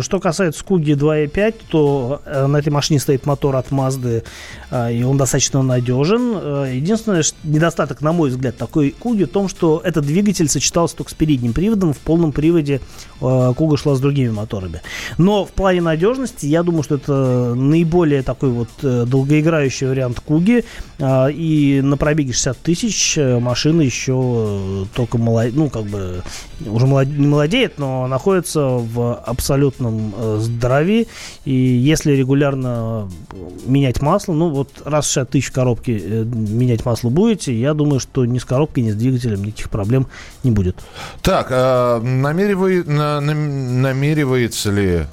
что 0.00 0.18
касается 0.20 0.64
Куги 0.64 0.92
2.5, 0.92 1.54
то 1.70 2.22
э, 2.24 2.46
на 2.46 2.56
этой 2.56 2.70
машине 2.70 3.00
стоит 3.00 3.26
мотор 3.26 3.56
от 3.56 3.68
Mazda, 3.70 4.24
а, 4.70 4.90
и 4.90 5.02
он 5.02 5.16
достаточно 5.18 5.62
надежен. 5.62 6.32
Э, 6.36 6.72
Единственный 6.74 7.22
ш- 7.22 7.34
недостаток, 7.44 8.00
на 8.00 8.12
мой 8.12 8.30
взгляд, 8.30 8.56
такой 8.56 8.90
Куги 8.90 9.24
в 9.24 9.28
том, 9.28 9.48
что 9.48 9.80
этот 9.84 10.06
двигатель 10.06 10.48
сочетался 10.48 10.96
только 10.96 11.10
с 11.10 11.14
передним 11.14 11.52
приводом. 11.52 11.92
В 11.92 11.98
полном 11.98 12.32
приводе 12.32 12.80
э, 13.20 13.52
Куга 13.56 13.76
шла 13.76 13.94
с 13.94 14.00
другими 14.00 14.30
моторами. 14.30 14.80
Но 15.18 15.44
в 15.44 15.50
плане 15.50 15.82
надежности, 15.82 16.46
я 16.46 16.62
думаю, 16.62 16.82
что 16.82 16.94
это 16.94 17.54
наиболее 17.54 18.22
такой 18.22 18.50
вот 18.50 18.68
э, 18.82 19.04
долгоиграющий 19.06 19.86
вариант 19.86 20.20
Куги. 20.20 20.64
И 21.00 21.80
на 21.84 21.96
пробеге 21.96 22.32
60 22.32 22.58
тысяч 22.58 23.16
э, 23.18 23.38
машина 23.38 23.82
еще 23.82 24.14
э, 24.16 24.84
только 24.96 25.16
молодеет, 25.18 25.56
ну, 25.56 25.70
как 25.70 25.84
бы, 25.84 26.22
уже 26.66 26.86
молодеет, 26.86 27.78
но 27.78 28.06
находится 28.08 28.60
в 28.66 29.22
абсолютном 29.58 30.14
э, 30.16 30.38
здравии. 30.40 31.08
И 31.44 31.52
если 31.52 32.12
регулярно 32.12 33.08
э, 33.32 33.36
менять 33.66 34.00
масло, 34.00 34.32
ну, 34.32 34.50
вот 34.50 34.68
раз 34.84 35.06
в 35.06 35.08
60 35.08 35.30
тысяч 35.30 35.50
коробки 35.50 36.00
э, 36.02 36.24
менять 36.24 36.84
масло 36.84 37.10
будете, 37.10 37.52
я 37.54 37.74
думаю, 37.74 38.00
что 38.00 38.24
ни 38.24 38.38
с 38.38 38.44
коробкой, 38.44 38.84
ни 38.84 38.90
с 38.90 38.94
двигателем 38.94 39.44
никаких 39.44 39.70
проблем 39.70 40.06
не 40.44 40.50
будет. 40.50 40.76
Так, 41.22 41.48
а 41.50 42.00
намеревай- 42.00 42.88
на- 42.88 43.20
нам- 43.20 43.82
намеревается 43.82 44.70
ли... 44.70 45.06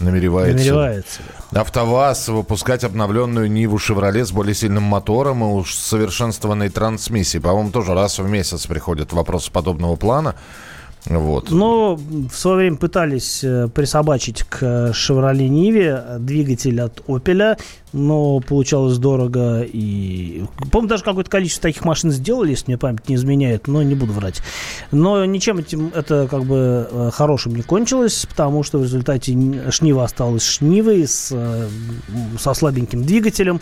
Намеревается. 0.00 0.56
Намеревается. 0.56 1.20
АвтоВАЗ 1.52 2.28
выпускать 2.28 2.82
обновленную 2.82 3.48
Ниву 3.48 3.78
«Шевроле» 3.78 4.26
с 4.26 4.32
более 4.32 4.52
сильным 4.52 4.82
мотором 4.82 5.44
и 5.44 5.46
усовершенствованной 5.46 6.68
трансмиссией. 6.68 7.40
По-моему, 7.40 7.70
тоже 7.70 7.94
раз 7.94 8.18
в 8.18 8.28
месяц 8.28 8.66
приходят 8.66 9.12
вопросы 9.12 9.52
подобного 9.52 9.94
плана. 9.94 10.34
Вот. 11.06 11.50
Но 11.50 11.96
в 11.96 12.32
свое 12.32 12.56
время 12.56 12.76
пытались 12.76 13.44
э, 13.44 13.68
присобачить 13.68 14.42
к 14.44 14.62
Chevrolet 14.92 15.48
Ниве 15.48 16.02
двигатель 16.18 16.80
от 16.80 17.00
Opel, 17.06 17.58
но 17.94 18.40
получалось 18.40 18.98
дорого. 18.98 19.62
И, 19.62 20.44
по-моему, 20.70 20.88
даже 20.88 21.04
какое-то 21.04 21.30
количество 21.30 21.62
таких 21.62 21.84
машин 21.84 22.10
сделали, 22.10 22.50
если 22.50 22.66
мне 22.66 22.76
память 22.78 23.08
не 23.08 23.14
изменяет, 23.14 23.68
но 23.68 23.82
не 23.82 23.94
буду 23.94 24.12
врать. 24.12 24.42
Но 24.90 25.24
ничем 25.24 25.58
этим 25.58 25.92
это 25.94 26.26
как 26.30 26.44
бы 26.44 26.88
э, 26.90 27.10
хорошим 27.12 27.54
не 27.54 27.62
кончилось, 27.62 28.26
потому 28.28 28.64
что 28.64 28.78
в 28.78 28.82
результате 28.82 29.32
Шнива 29.70 30.04
осталась 30.04 30.44
Шнивой 30.44 31.06
с, 31.06 31.30
э, 31.32 31.68
со 32.38 32.52
слабеньким 32.52 33.04
двигателем. 33.04 33.60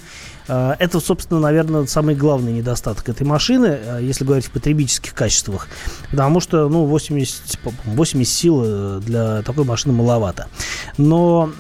Э, 0.49 0.75
Это, 0.79 0.99
собственно, 0.99 1.39
наверное, 1.39 1.87
самый 1.87 2.15
главный 2.15 2.53
недостаток 2.53 3.09
этой 3.09 3.27
машины, 3.27 3.79
если 4.01 4.25
говорить 4.25 4.47
в 4.47 4.51
потребительских 4.51 5.13
качествах. 5.15 5.69
Потому 6.11 6.41
что, 6.41 6.69
ну, 6.69 6.87
80, 6.87 7.59
по- 7.61 7.73
80 7.85 8.33
сил 8.33 9.01
для 9.01 9.43
такой 9.43 9.65
машины 9.65 9.93
маловато. 9.95 10.49
Но 10.97 11.51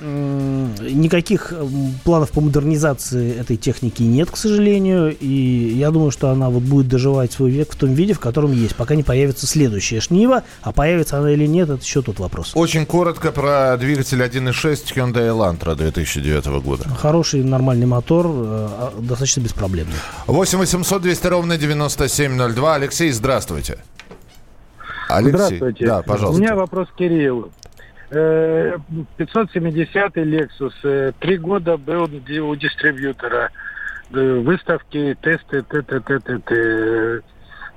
никаких 0.80 1.52
планов 2.04 2.30
по 2.30 2.40
модернизации 2.40 2.61
этой 3.12 3.56
техники 3.56 4.02
нет, 4.02 4.30
к 4.30 4.36
сожалению. 4.36 5.16
И 5.18 5.74
я 5.76 5.90
думаю, 5.90 6.10
что 6.10 6.30
она 6.30 6.50
вот 6.50 6.62
будет 6.62 6.88
доживать 6.88 7.32
свой 7.32 7.50
век 7.50 7.72
в 7.72 7.76
том 7.76 7.94
виде, 7.94 8.14
в 8.14 8.20
котором 8.20 8.52
есть, 8.52 8.76
пока 8.76 8.94
не 8.94 9.02
появится 9.02 9.46
следующая 9.46 10.00
шнива. 10.00 10.42
А 10.62 10.72
появится 10.72 11.18
она 11.18 11.30
или 11.32 11.46
нет, 11.46 11.70
это 11.70 11.82
еще 11.82 12.02
тот 12.02 12.18
вопрос. 12.18 12.52
Очень 12.54 12.86
коротко 12.86 13.32
про 13.32 13.76
двигатель 13.76 14.22
1.6 14.22 14.94
Hyundai 14.94 15.28
Elantra 15.28 15.74
2009 15.74 16.46
года. 16.62 16.84
Хороший, 16.98 17.42
нормальный 17.42 17.86
мотор, 17.86 18.26
э, 18.26 18.30
а, 18.30 18.92
достаточно 18.98 19.40
беспроблемный. 19.40 19.94
8 20.26 20.58
800 20.58 21.02
200 21.02 21.26
ровно 21.26 21.56
9702. 21.56 22.74
Алексей, 22.74 23.10
здравствуйте. 23.10 23.78
Алексей. 25.08 25.32
Здравствуйте. 25.32 25.86
Да, 25.86 26.02
пожалуйста. 26.02 26.40
У 26.40 26.44
меня 26.44 26.54
вопрос 26.54 26.88
к 26.88 26.96
Кириллу. 26.96 27.50
Э, 28.14 28.76
570 29.16 30.16
Lexus. 30.18 30.74
э, 30.84 31.12
Три 31.18 31.38
года 31.38 31.78
был 31.78 32.04
у 32.04 32.56
дистрибьютора. 32.56 33.50
Э, 34.12 34.34
Выставки, 34.40 35.16
тесты, 35.22 35.62
т, 35.62 35.82
т, 35.82 36.00
т. 36.00 37.22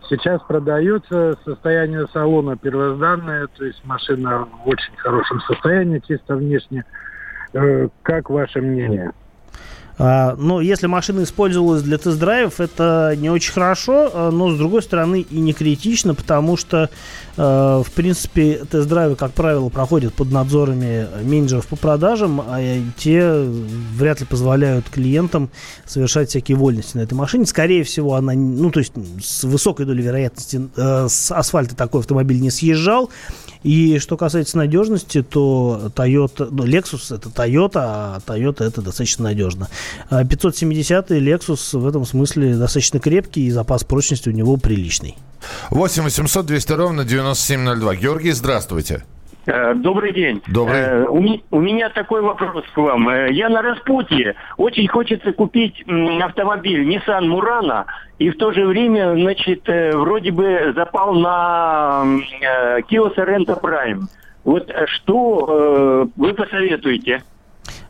Сейчас 0.10 0.42
продается 0.44 1.38
состояние 1.46 2.06
салона 2.12 2.58
первозданное, 2.58 3.48
то 3.48 3.66
есть 3.66 3.84
машина 3.86 4.46
в 4.64 4.68
очень 4.68 4.96
хорошем 4.98 5.40
состоянии, 5.42 6.02
чисто 6.06 6.36
внешне. 6.36 6.84
Э, 7.54 7.88
Как 8.04 8.30
ваше 8.30 8.62
мнение? 8.62 9.14
А, 9.98 10.36
ну, 10.38 10.60
если 10.60 10.88
машина 10.88 11.24
использовалась 11.24 11.82
для 11.82 11.98
тест-драйвов, 11.98 12.60
это 12.60 13.14
не 13.18 13.30
очень 13.30 13.54
хорошо, 13.54 14.12
а, 14.14 14.32
но, 14.32 14.52
с 14.52 14.58
другой 14.58 14.82
стороны, 14.82 15.22
и 15.22 15.40
не 15.40 15.54
критично, 15.54 16.14
потому 16.14 16.58
что, 16.58 16.90
э, 17.38 17.42
в 17.86 17.92
принципе, 17.94 18.66
тест-драйвы, 18.70 19.16
как 19.16 19.32
правило, 19.32 19.70
проходят 19.70 20.14
под 20.14 20.32
надзорами 20.32 21.08
менеджеров 21.24 21.68
по 21.68 21.76
продажам, 21.78 22.42
а 22.42 22.60
те 22.98 23.46
вряд 23.98 24.20
ли 24.20 24.26
позволяют 24.26 24.90
клиентам 24.90 25.50
совершать 25.86 26.30
всякие 26.30 26.58
вольности 26.58 26.98
на 26.98 27.02
этой 27.02 27.14
машине. 27.14 27.46
Скорее 27.46 27.84
всего, 27.84 28.16
она, 28.16 28.34
ну, 28.34 28.72
то 28.72 28.80
есть, 28.80 28.94
с 29.24 29.44
высокой 29.44 29.86
долей 29.86 30.04
вероятности 30.04 30.70
э, 30.76 31.08
с 31.10 31.32
асфальта 31.32 31.76
такой 31.76 32.02
автомобиль 32.02 32.42
не 32.42 32.52
съезжал. 32.52 33.10
И 33.66 33.98
что 33.98 34.16
касается 34.16 34.58
надежности, 34.58 35.24
то 35.24 35.92
Toyota, 35.96 36.50
ну, 36.52 36.68
Lexus 36.68 37.16
это 37.16 37.30
Toyota, 37.30 37.72
а 37.76 38.20
Toyota 38.24 38.64
это 38.64 38.84
достаточно 38.84 39.24
надежно. 39.24 39.70
А 40.12 40.24
570 40.24 41.10
Lexus 41.10 41.76
в 41.76 41.88
этом 41.88 42.06
смысле 42.06 42.58
достаточно 42.58 43.00
крепкий 43.00 43.48
и 43.48 43.50
запас 43.50 43.84
прочности 43.84 44.30
у 44.30 44.34
него 44.34 44.58
приличный. 44.58 45.18
8 45.72 46.04
800 46.04 46.46
200 46.46 46.72
ровно 46.74 47.06
9702. 47.06 47.96
Георгий, 47.96 48.34
здравствуйте. 48.34 49.04
Э, 49.46 49.74
Добрый 49.76 50.12
день. 50.14 50.42
Добрый. 50.48 50.78
Э, 50.80 51.06
У 51.08 51.60
меня 51.60 51.90
такой 51.90 52.22
вопрос 52.22 52.64
к 52.74 52.78
вам. 52.78 53.08
Э, 53.10 53.32
Я 53.32 53.50
на 53.50 53.62
распутье. 53.62 54.36
Очень 54.58 54.88
хочется 54.88 55.34
купить 55.34 55.84
автомобиль 56.22 56.88
Nissan 56.88 57.26
Murano. 57.26 57.86
И 58.18 58.30
в 58.30 58.38
то 58.38 58.52
же 58.52 58.66
время, 58.66 59.14
значит, 59.16 59.68
вроде 59.68 60.32
бы 60.32 60.74
запал 60.76 61.14
на 61.16 62.04
Kia 62.90 63.14
Sorento 63.16 63.60
Prime. 63.62 64.04
Вот 64.46 64.72
что 64.88 66.08
вы 66.16 66.34
посоветуете? 66.34 67.24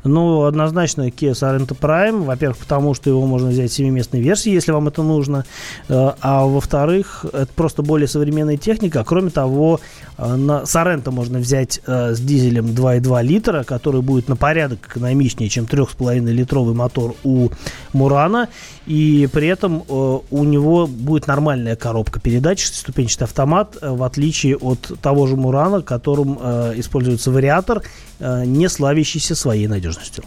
Ну, 0.05 0.43
однозначно 0.43 1.07
Kia 1.07 1.31
Sorento 1.31 1.77
Prime. 1.77 2.25
Во-первых, 2.25 2.57
потому 2.57 2.93
что 2.93 3.09
его 3.09 3.25
можно 3.25 3.49
взять 3.49 3.71
в 3.71 3.79
7-местной 3.79 4.21
версии, 4.21 4.51
если 4.51 4.71
вам 4.71 4.87
это 4.87 5.01
нужно. 5.01 5.45
Э, 5.89 6.11
а 6.21 6.45
во-вторых, 6.45 7.25
это 7.25 7.49
просто 7.55 7.81
более 7.81 8.07
современная 8.07 8.57
техника. 8.57 9.03
Кроме 9.03 9.31
того, 9.31 9.79
э, 10.17 10.35
на 10.35 10.61
Sorento 10.61 11.09
можно 11.09 11.39
взять 11.39 11.81
э, 11.87 12.13
с 12.13 12.19
дизелем 12.19 12.67
2,2 12.67 13.23
литра, 13.23 13.63
который 13.63 14.01
будет 14.01 14.29
на 14.29 14.35
порядок 14.35 14.87
экономичнее, 14.87 15.49
чем 15.49 15.65
3,5-литровый 15.65 16.75
мотор 16.75 17.15
у 17.23 17.49
Мурана. 17.91 18.49
И 18.85 19.27
при 19.33 19.47
этом 19.47 19.83
у 19.89 20.43
него 20.43 20.85
будет 20.85 21.25
нормальная 21.25 21.75
коробка 21.75 22.19
передач, 22.19 22.63
шестиступенчатый 22.63 23.25
автомат, 23.25 23.75
в 23.81 24.03
отличие 24.03 24.57
от 24.57 24.91
того 25.01 25.25
же 25.25 25.35
Мурана, 25.35 25.81
которым 25.81 26.35
используется 26.77 27.31
вариатор, 27.31 27.81
не 28.19 28.69
славящийся 28.69 29.35
своей 29.35 29.67
надежностью 29.67 29.85
надежностью. 29.85 30.23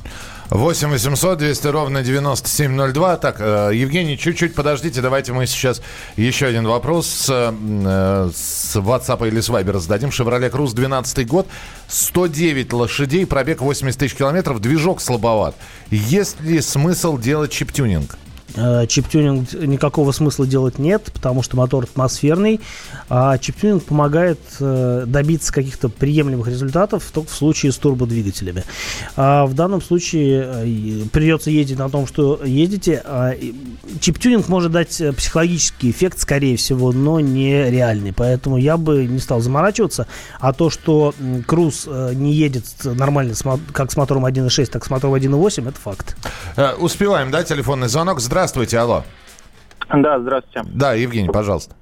8 0.50 0.88
800 0.88 1.38
200 1.38 1.66
ровно 1.68 2.02
9702. 2.02 3.16
Так, 3.16 3.36
э, 3.40 3.70
Евгений, 3.74 4.16
чуть-чуть 4.16 4.54
подождите, 4.54 5.00
давайте 5.00 5.32
мы 5.32 5.46
сейчас 5.46 5.82
еще 6.16 6.46
один 6.46 6.66
вопрос 6.66 7.06
с, 7.06 7.28
э, 7.30 8.30
с 8.34 8.76
WhatsApp 8.76 9.28
или 9.28 9.40
с 9.40 9.50
Viber 9.50 9.78
зададим. 9.78 10.08
Chevrolet 10.08 10.50
Cruze 10.50 10.74
12 10.74 11.26
год, 11.26 11.46
109 11.88 12.72
лошадей, 12.72 13.26
пробег 13.26 13.60
80 13.60 14.00
тысяч 14.00 14.14
километров, 14.14 14.60
движок 14.60 15.00
слабоват. 15.00 15.54
Есть 15.90 16.40
ли 16.40 16.60
смысл 16.62 17.18
делать 17.18 17.50
чип-тюнинг? 17.50 18.16
Э, 18.56 18.86
чип-тюнинг 18.86 19.52
никакого 19.52 20.12
смысла 20.12 20.46
делать 20.46 20.78
нет, 20.78 21.10
потому 21.12 21.42
что 21.42 21.56
мотор 21.56 21.84
атмосферный. 21.84 22.60
А 23.08 23.36
чип-тюнинг 23.38 23.84
помогает 23.84 24.40
э, 24.60 25.04
добиться 25.06 25.52
каких-то 25.52 25.88
приемлемых 25.88 26.48
результатов 26.48 27.04
только 27.12 27.30
в 27.30 27.34
случае 27.34 27.72
с 27.72 27.76
турбодвигателями. 27.76 28.64
А 29.16 29.46
в 29.46 29.54
данном 29.54 29.82
случае 29.82 30.46
э, 30.46 31.02
придется 31.12 31.50
ездить 31.50 31.78
на 31.78 31.90
том, 31.90 32.06
что 32.06 32.40
ездите. 32.44 33.02
А 33.04 33.34
чип-тюнинг 34.00 34.48
может 34.48 34.72
дать 34.72 35.02
психологический 35.16 35.90
эффект, 35.90 36.18
скорее 36.18 36.56
всего, 36.56 36.92
но 36.92 37.20
не 37.20 37.70
реальный. 37.70 38.12
Поэтому 38.12 38.56
я 38.56 38.76
бы 38.76 39.06
не 39.06 39.18
стал 39.18 39.40
заморачиваться. 39.40 40.06
А 40.40 40.52
то, 40.52 40.70
что 40.70 41.14
Круз 41.46 41.86
не 41.86 42.32
едет 42.32 42.64
нормально 42.84 43.34
как 43.72 43.92
с 43.92 43.96
мотором 43.96 44.24
1.6, 44.26 44.66
так 44.66 44.84
с 44.84 44.90
мотором 44.90 45.14
1.8, 45.14 45.68
это 45.68 45.78
факт. 45.78 46.16
Успеваем, 46.78 47.30
да, 47.30 47.42
телефонный 47.42 47.88
звонок. 47.88 48.20
Здравствуйте. 48.20 48.37
Здравствуйте, 48.38 48.78
алло. 48.78 49.02
Да, 49.92 50.20
здравствуйте. 50.20 50.62
Да, 50.72 50.94
Евгений, 50.94 51.28
пожалуйста. 51.28 51.74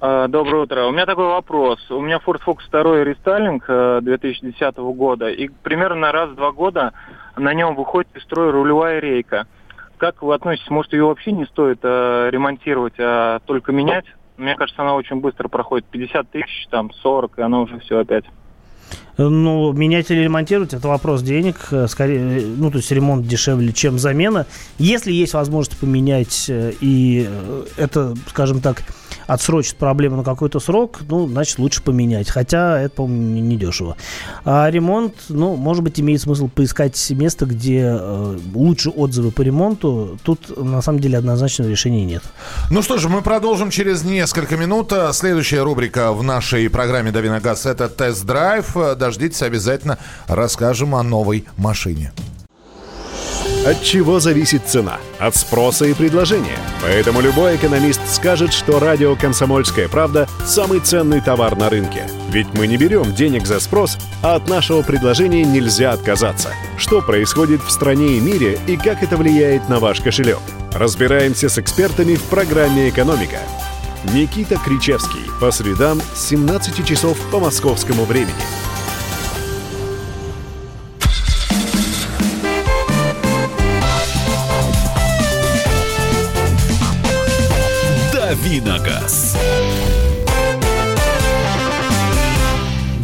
А, 0.00 0.28
доброе 0.28 0.62
утро. 0.62 0.84
У 0.84 0.92
меня 0.92 1.06
такой 1.06 1.26
вопрос. 1.26 1.80
У 1.90 2.00
меня 2.00 2.20
Ford 2.24 2.40
Focus 2.46 2.70
2 2.70 3.02
рестайлинг 3.02 3.64
2010 4.04 4.60
э, 4.60 4.70
года, 4.92 5.28
и 5.28 5.48
примерно 5.48 6.12
раз 6.12 6.30
в 6.30 6.36
два 6.36 6.52
года 6.52 6.92
на 7.36 7.52
нем 7.52 7.74
выходит 7.74 8.16
из 8.16 8.22
строя 8.22 8.52
рулевая 8.52 9.00
рейка. 9.00 9.48
Как 9.96 10.22
вы 10.22 10.36
относитесь? 10.36 10.70
Может, 10.70 10.92
ее 10.92 11.04
вообще 11.04 11.32
не 11.32 11.46
стоит 11.46 11.80
э, 11.82 12.28
ремонтировать, 12.30 12.94
а 13.00 13.40
только 13.44 13.72
менять? 13.72 14.04
Мне 14.36 14.54
кажется, 14.54 14.80
она 14.82 14.94
очень 14.94 15.16
быстро 15.16 15.48
проходит. 15.48 15.84
50 15.86 16.30
тысяч, 16.30 16.68
там, 16.70 16.92
40, 16.92 17.40
и 17.40 17.42
она 17.42 17.58
уже 17.62 17.80
все 17.80 17.98
опять. 17.98 18.24
Ну, 19.18 19.72
менять 19.72 20.12
или 20.12 20.20
ремонтировать, 20.20 20.74
это 20.74 20.86
вопрос 20.86 21.22
денег. 21.22 21.56
Э, 21.72 21.88
скорее, 21.88 22.40
э, 22.40 22.46
ну, 22.56 22.70
то 22.70 22.76
есть 22.78 22.90
ремонт 22.92 23.26
дешевле, 23.26 23.72
чем 23.72 23.98
замена. 23.98 24.46
Если 24.78 25.12
есть 25.12 25.34
возможность 25.34 25.76
поменять, 25.78 26.46
э, 26.48 26.72
и 26.80 27.28
это, 27.76 28.14
скажем 28.28 28.60
так, 28.60 28.84
отсрочит 29.28 29.76
проблему 29.76 30.16
на 30.16 30.24
какой-то 30.24 30.58
срок, 30.58 31.00
ну, 31.06 31.28
значит, 31.28 31.58
лучше 31.58 31.82
поменять. 31.82 32.30
Хотя 32.30 32.80
это, 32.80 32.96
по-моему, 32.96 33.40
не 33.40 33.56
дешево. 33.56 33.96
А 34.44 34.68
ремонт, 34.70 35.14
ну, 35.28 35.54
может 35.54 35.84
быть, 35.84 36.00
имеет 36.00 36.22
смысл 36.22 36.48
поискать 36.48 37.10
место, 37.10 37.44
где 37.44 37.98
э, 38.00 38.38
лучше 38.54 38.88
отзывы 38.88 39.30
по 39.30 39.42
ремонту. 39.42 40.18
Тут, 40.24 40.56
на 40.56 40.80
самом 40.80 41.00
деле, 41.00 41.18
однозначного 41.18 41.68
решения 41.68 42.06
нет. 42.06 42.22
Ну 42.70 42.82
что 42.82 42.96
же, 42.96 43.10
мы 43.10 43.20
продолжим 43.20 43.70
через 43.70 44.02
несколько 44.02 44.56
минут. 44.56 44.92
Следующая 45.12 45.62
рубрика 45.62 46.12
в 46.12 46.22
нашей 46.22 46.70
программе 46.70 47.12
«Дави 47.12 47.28
на 47.28 47.40
газ»— 47.40 47.66
это 47.66 47.90
тест-драйв. 47.90 48.74
Дождитесь, 48.96 49.42
обязательно 49.42 49.98
расскажем 50.26 50.94
о 50.94 51.02
новой 51.02 51.44
машине. 51.58 52.12
От 53.68 53.82
чего 53.82 54.18
зависит 54.18 54.66
цена? 54.66 54.96
От 55.18 55.36
спроса 55.36 55.84
и 55.84 55.92
предложения. 55.92 56.56
Поэтому 56.80 57.20
любой 57.20 57.56
экономист 57.56 58.00
скажет, 58.10 58.54
что 58.54 58.78
радио 58.78 59.14
«Комсомольская 59.14 59.88
правда»– 59.88 60.26
самый 60.46 60.80
ценный 60.80 61.20
товар 61.20 61.54
на 61.54 61.68
рынке. 61.68 62.08
Ведь 62.30 62.46
мы 62.54 62.66
не 62.66 62.78
берем 62.78 63.14
денег 63.14 63.44
за 63.44 63.60
спрос, 63.60 63.98
а 64.22 64.36
от 64.36 64.48
нашего 64.48 64.80
предложения 64.80 65.44
нельзя 65.44 65.92
отказаться. 65.92 66.48
Что 66.78 67.02
происходит 67.02 67.60
в 67.62 67.70
стране 67.70 68.16
и 68.16 68.20
мире 68.20 68.58
и 68.66 68.78
как 68.78 69.02
это 69.02 69.18
влияет 69.18 69.68
на 69.68 69.80
ваш 69.80 70.00
кошелек? 70.00 70.38
Разбираемся 70.72 71.50
с 71.50 71.58
экспертами 71.58 72.14
в 72.14 72.22
программе 72.22 72.88
«Экономика». 72.88 73.40
Никита 74.14 74.56
Кричевский. 74.56 75.30
По 75.42 75.50
средам 75.50 76.00
с 76.14 76.28
17 76.28 76.86
часов 76.86 77.18
по 77.30 77.38
московскому 77.38 78.06
времени. 78.06 78.32
«Дави 88.58 88.60
на 88.60 88.78
газ». 88.78 89.36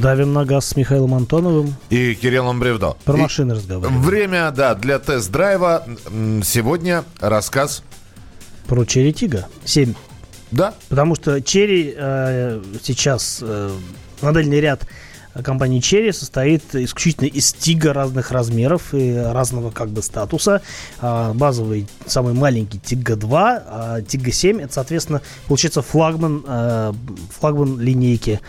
Давим 0.03 0.33
на 0.33 0.45
газ 0.45 0.67
с 0.67 0.77
Михаилом 0.77 1.14
Антоновым. 1.14 1.75
И 1.90 2.14
Кириллом 2.14 2.61
Бревдо. 2.61 2.97
Про 3.05 3.17
машины 3.17 3.55
разговариваем. 3.55 4.03
Время, 4.03 4.51
да, 4.51 4.75
для 4.75 4.99
тест-драйва. 4.99 5.87
Сегодня 6.43 7.05
рассказ... 7.21 7.83
Про 8.67 8.85
Черри 8.85 9.12
Тига 9.12 9.47
7. 9.64 9.95
Да. 10.51 10.75
Потому 10.88 11.14
что 11.14 11.40
Черри 11.40 11.95
э, 11.97 12.61
сейчас 12.83 13.38
э, 13.43 13.71
модельный 14.21 14.61
ряд 14.61 14.87
компании 15.42 15.81
Cherry 15.81 16.12
состоит 16.12 16.75
исключительно 16.75 17.27
из 17.27 17.53
тига 17.53 17.92
разных 17.92 18.31
размеров 18.31 18.94
и 18.94 19.14
разного 19.14 19.70
как 19.70 19.88
бы 19.88 20.03
статуса. 20.03 20.62
А, 21.01 21.33
базовый, 21.33 21.87
самый 22.07 22.35
маленький 22.35 22.79
Тига 22.79 23.16
2, 23.16 23.62
а 23.66 24.03
Тига 24.03 24.33
7 24.33 24.61
это, 24.61 24.73
соответственно, 24.73 25.23
получается 25.49 25.83
флагман, 25.83 26.44
э, 26.47 26.92
флагман 27.38 27.81
линейки 27.81 28.40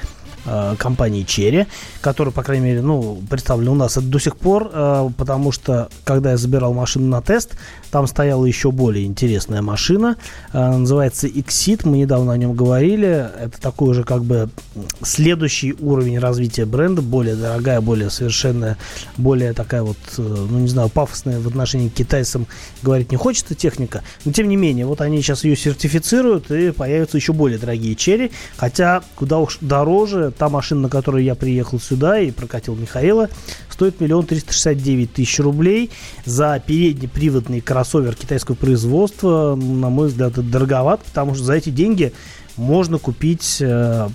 э, 0.45 0.75
компании 0.77 1.25
Cherry, 1.25 1.67
которая, 2.01 2.31
по 2.31 2.43
крайней 2.43 2.65
мере, 2.65 2.81
ну, 2.81 3.21
представлена 3.29 3.71
у 3.71 3.75
нас 3.75 3.97
до 3.97 4.19
сих 4.19 4.37
пор, 4.37 4.69
э, 4.71 5.09
потому 5.17 5.51
что, 5.51 5.89
когда 6.03 6.31
я 6.31 6.37
забирал 6.37 6.73
машину 6.73 7.07
на 7.07 7.21
тест, 7.21 7.57
там 7.91 8.07
стояла 8.07 8.45
еще 8.45 8.71
более 8.71 9.05
интересная 9.05 9.61
машина, 9.61 10.17
э, 10.53 10.77
называется 10.77 11.27
Exit, 11.27 11.81
мы 11.87 11.97
недавно 11.97 12.33
о 12.33 12.37
нем 12.37 12.53
говорили, 12.53 13.29
это 13.39 13.59
такой 13.59 13.93
же 13.93 14.03
как 14.03 14.23
бы 14.23 14.49
следующий 15.01 15.73
уровень 15.79 16.19
развития 16.19 16.65
бренда, 16.65 17.01
более 17.01 17.35
дорогая, 17.35 17.81
более 17.81 18.09
совершенная, 18.09 18.77
более 19.17 19.53
такая 19.53 19.83
вот, 19.83 19.97
ну, 20.17 20.59
не 20.59 20.67
знаю, 20.67 20.89
пафосная 20.89 21.39
в 21.39 21.47
отношении 21.47 21.89
к 21.89 21.93
китайцам 21.93 22.47
говорить 22.81 23.11
не 23.11 23.17
хочется 23.17 23.55
техника, 23.55 24.03
но 24.25 24.31
тем 24.31 24.49
не 24.49 24.55
менее, 24.55 24.85
вот 24.85 25.01
они 25.01 25.21
сейчас 25.21 25.43
ее 25.43 25.55
сертифицируют, 25.55 26.51
и 26.51 26.71
появятся 26.71 27.17
еще 27.17 27.33
более 27.33 27.57
дорогие 27.57 27.93
Cherry, 27.93 28.31
хотя 28.57 29.01
куда 29.15 29.39
уж 29.39 29.57
дороже 29.61 30.31
та 30.35 30.49
машина, 30.49 30.81
на 30.81 30.89
которой 30.89 31.23
я 31.23 31.35
приехал 31.35 31.79
сюда 31.79 32.19
и 32.19 32.31
прокатил 32.31 32.75
Михаила, 32.75 33.29
стоит 33.69 33.99
миллион 34.01 34.25
триста 34.25 34.53
шестьдесят 34.53 34.77
девять 34.77 35.13
тысяч 35.13 35.39
рублей. 35.39 35.91
За 36.25 36.61
переднеприводный 36.65 37.61
кроссовер 37.61 38.15
китайского 38.15 38.55
производства, 38.55 39.55
на 39.55 39.89
мой 39.89 40.07
взгляд, 40.07 40.33
это 40.33 40.43
дороговато, 40.43 41.03
потому 41.05 41.35
что 41.35 41.43
за 41.43 41.53
эти 41.53 41.69
деньги 41.69 42.13
можно 42.57 42.97
купить 42.99 43.57
э, 43.59 44.07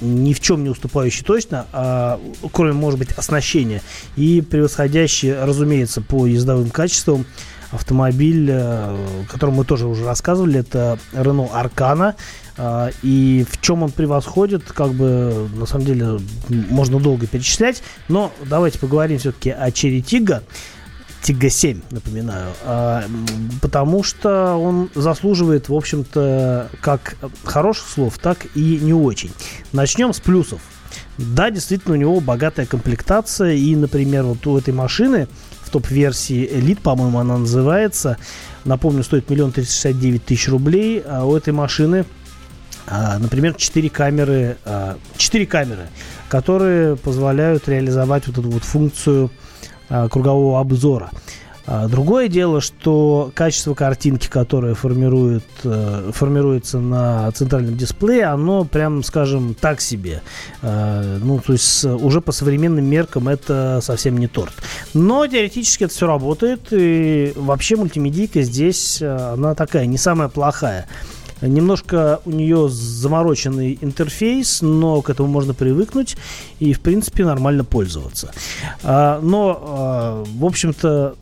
ни 0.00 0.32
в 0.32 0.40
чем 0.40 0.62
не 0.62 0.70
уступающий 0.70 1.24
точно, 1.24 1.66
а, 1.72 2.20
кроме, 2.52 2.72
может 2.72 2.98
быть, 2.98 3.12
оснащения, 3.12 3.82
и 4.16 4.40
превосходящий, 4.40 5.34
разумеется, 5.34 6.00
по 6.00 6.26
ездовым 6.26 6.70
качествам 6.70 7.26
автомобиль, 7.70 8.48
э, 8.50 8.54
о 8.54 9.24
котором 9.28 9.54
мы 9.54 9.64
тоже 9.64 9.86
уже 9.86 10.04
рассказывали, 10.04 10.60
это 10.60 10.98
Renault 11.12 11.50
Arcana. 11.52 12.14
А, 12.58 12.90
и 13.02 13.46
в 13.48 13.60
чем 13.60 13.84
он 13.84 13.90
превосходит, 13.92 14.64
как 14.64 14.92
бы, 14.92 15.48
на 15.54 15.64
самом 15.64 15.86
деле, 15.86 16.18
можно 16.48 16.98
долго 16.98 17.26
перечислять. 17.26 17.82
Но 18.08 18.32
давайте 18.46 18.78
поговорим 18.78 19.18
все-таки 19.18 19.50
о 19.50 19.68
Cherry 19.68 20.02
Tiggo. 20.02 20.42
Тига 21.22 21.50
7, 21.50 21.80
напоминаю, 21.90 22.52
а, 22.64 23.04
потому 23.60 24.04
что 24.04 24.54
он 24.54 24.88
заслуживает, 24.94 25.68
в 25.68 25.74
общем-то, 25.74 26.70
как 26.80 27.16
хороших 27.44 27.88
слов, 27.88 28.18
так 28.18 28.46
и 28.54 28.78
не 28.80 28.94
очень. 28.94 29.32
Начнем 29.72 30.12
с 30.12 30.20
плюсов. 30.20 30.60
Да, 31.18 31.50
действительно, 31.50 31.94
у 31.94 31.98
него 31.98 32.20
богатая 32.20 32.66
комплектация, 32.66 33.54
и, 33.54 33.74
например, 33.74 34.24
вот 34.24 34.46
у 34.46 34.56
этой 34.56 34.72
машины 34.72 35.26
в 35.64 35.70
топ-версии 35.70 36.48
Elite, 36.48 36.80
по-моему, 36.80 37.18
она 37.18 37.36
называется, 37.36 38.16
напомню, 38.64 39.02
стоит 39.02 39.28
миллион 39.28 39.50
триста 39.50 39.92
девять 39.92 40.24
тысяч 40.24 40.48
рублей, 40.48 41.02
а 41.04 41.26
у 41.26 41.36
этой 41.36 41.52
машины 41.52 42.06
например, 43.18 43.54
4 43.54 43.90
камеры, 43.90 44.56
4 45.16 45.44
а, 45.44 45.46
камеры, 45.46 45.88
которые 46.28 46.96
позволяют 46.96 47.68
реализовать 47.68 48.26
вот 48.26 48.38
эту 48.38 48.50
вот 48.50 48.64
функцию 48.64 49.30
а, 49.88 50.08
кругового 50.08 50.60
обзора. 50.60 51.10
А, 51.70 51.86
Другое 51.86 52.28
дело, 52.28 52.62
что 52.62 53.30
качество 53.34 53.74
картинки, 53.74 54.26
которое 54.26 54.74
формирует, 54.74 55.44
э, 55.64 56.12
формируется 56.14 56.78
на 56.78 57.30
центральном 57.32 57.76
дисплее, 57.76 58.24
оно 58.24 58.64
прям, 58.64 59.02
скажем, 59.02 59.54
так 59.54 59.82
себе. 59.82 60.22
А, 60.62 61.18
Ну, 61.18 61.38
то 61.40 61.52
есть 61.52 61.84
уже 61.84 62.22
по 62.22 62.32
современным 62.32 62.86
меркам 62.86 63.28
это 63.28 63.80
совсем 63.82 64.16
не 64.16 64.28
торт. 64.28 64.54
Но 64.94 65.26
теоретически 65.26 65.84
это 65.84 65.92
все 65.92 66.06
работает. 66.06 66.68
И 66.70 67.34
вообще 67.36 67.76
мультимедийка 67.76 68.40
здесь, 68.42 69.02
она 69.02 69.54
такая, 69.54 69.84
не 69.84 69.98
самая 69.98 70.28
плохая. 70.28 70.86
Немножко 71.40 72.20
у 72.24 72.30
нее 72.30 72.68
замороченный 72.68 73.78
интерфейс, 73.80 74.62
но 74.62 75.02
к 75.02 75.10
этому 75.10 75.28
можно 75.28 75.54
привыкнуть 75.54 76.16
и, 76.58 76.72
в 76.72 76.80
принципе, 76.80 77.24
нормально 77.24 77.64
пользоваться. 77.64 78.32
А, 78.82 79.20
Но, 79.20 79.62
а, 79.62 80.24
в 80.24 80.44
общем-то, 80.44 81.14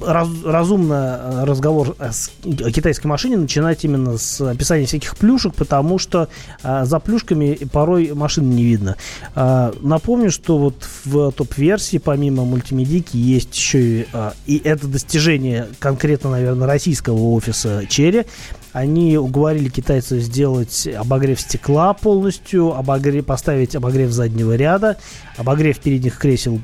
раз- 0.00 0.28
разумно 0.44 1.20
э, 1.22 1.44
разговор 1.44 1.96
о 1.98 2.70
китайской 2.70 3.06
машине 3.06 3.36
начинать 3.36 3.84
именно 3.84 4.18
с 4.18 4.40
описания 4.40 4.86
всяких 4.86 5.16
плюшек, 5.16 5.54
потому 5.54 5.98
что 5.98 6.28
а, 6.62 6.84
за 6.84 6.98
плюшками 6.98 7.54
порой 7.72 8.12
машины 8.14 8.52
не 8.52 8.64
видно. 8.64 8.96
А, 9.34 9.72
напомню, 9.80 10.30
что 10.30 10.58
вот 10.58 10.86
в 11.04 11.32
топ-версии 11.32 11.98
помимо 11.98 12.44
мультимедийки 12.44 13.16
есть 13.16 13.54
еще 13.56 14.00
и, 14.00 14.06
а, 14.12 14.34
и 14.46 14.60
это 14.62 14.86
достижение 14.86 15.68
конкретно, 15.78 16.30
наверное, 16.30 16.66
российского 16.66 17.30
офиса 17.34 17.84
Черри. 17.88 18.24
Они 18.76 19.16
уговорили 19.16 19.70
китайцев 19.70 20.20
сделать 20.20 20.86
обогрев 20.86 21.40
стекла 21.40 21.94
полностью, 21.94 22.74
обогре- 22.78 23.22
поставить 23.22 23.74
обогрев 23.74 24.10
заднего 24.10 24.54
ряда, 24.54 24.98
обогрев 25.38 25.78
передних 25.78 26.18
кресел, 26.18 26.60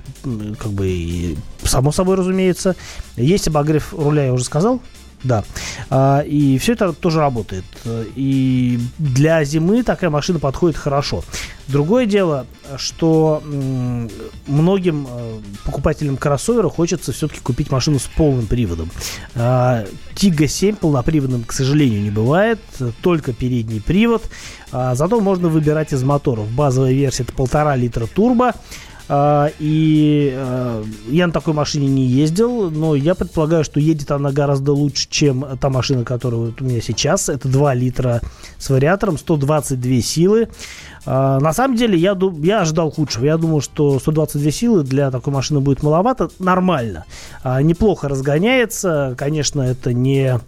как 0.59 0.73
бы 0.73 1.39
само 1.65 1.91
собой 1.91 2.17
разумеется. 2.17 2.77
Есть 3.17 3.49
обогрев 3.49 3.95
руля, 3.95 4.27
я 4.27 4.35
уже 4.35 4.45
сказал. 4.45 4.83
Да. 5.25 5.45
А, 5.91 6.21
и 6.21 6.59
все 6.59 6.73
это 6.73 6.93
тоже 6.93 7.21
работает. 7.21 7.65
И 8.15 8.79
для 8.99 9.45
зимы 9.45 9.83
такая 9.83 10.11
машина 10.11 10.39
подходит 10.39 10.77
хорошо. 10.77 11.25
Другое 11.69 12.07
дело, 12.07 12.47
что 12.77 13.43
многим 14.47 15.07
э, 15.09 15.39
покупателям 15.65 16.17
кроссовера 16.17 16.69
хочется 16.69 17.13
все-таки 17.13 17.41
купить 17.41 17.71
машину 17.71 17.99
с 17.99 18.03
полным 18.03 18.47
приводом. 18.47 18.91
А, 19.35 19.85
Тига 20.15 20.49
7 20.49 20.77
полноприводным, 20.77 21.45
к 21.45 21.53
сожалению, 21.53 22.03
не 22.03 22.11
бывает. 22.11 22.61
Только 23.01 23.33
передний 23.33 23.81
привод. 23.81 24.25
А, 24.73 24.95
Зато 24.95 25.21
можно 25.21 25.49
выбирать 25.49 25.93
из 25.93 26.03
моторов. 26.03 26.51
Базовая 26.51 26.93
версия 26.93 27.23
это 27.23 27.33
полтора 27.33 27.77
литра 27.77 28.07
турбо. 28.07 28.55
А, 29.15 29.51
И 29.59 30.33
э, 30.35 30.85
я 31.11 31.27
на 31.27 31.35
такой 31.35 31.53
машине 31.53 31.87
не 31.87 32.07
ездил, 32.07 32.71
но 32.71 32.95
я 32.95 33.15
предполагаю, 33.15 33.63
что 33.63 33.79
едет 33.79 34.11
она 34.11 34.33
гораздо 34.33 34.73
лучше, 34.73 35.07
чем 35.11 35.45
та 35.61 35.69
машина, 35.69 36.03
которая 36.03 36.41
вот 36.41 36.63
у 36.63 36.65
меня 36.65 36.81
сейчас. 36.81 37.29
Это 37.29 37.47
2 37.47 37.75
литра 37.75 38.23
с 38.57 38.71
вариатором, 38.71 39.19
122 39.19 40.01
силы. 40.01 40.49
А, 41.05 41.41
На 41.41 41.53
самом 41.53 41.77
деле, 41.77 41.99
я, 41.99 42.17
я 42.43 42.63
ожидал 42.63 42.91
худшего. 42.91 43.27
Я 43.27 43.37
думал, 43.37 43.61
что 43.61 43.99
122 43.99 44.51
силы 44.51 44.83
для 44.83 45.11
такой 45.11 45.35
машины 45.35 45.61
будет 45.61 45.83
маловато. 45.83 46.31
Нормально. 46.39 47.05
А, 47.43 47.61
Неплохо 47.61 48.09
разгоняется. 48.09 49.15
Конечно, 49.19 49.61
это 49.61 49.93
не 49.93 50.41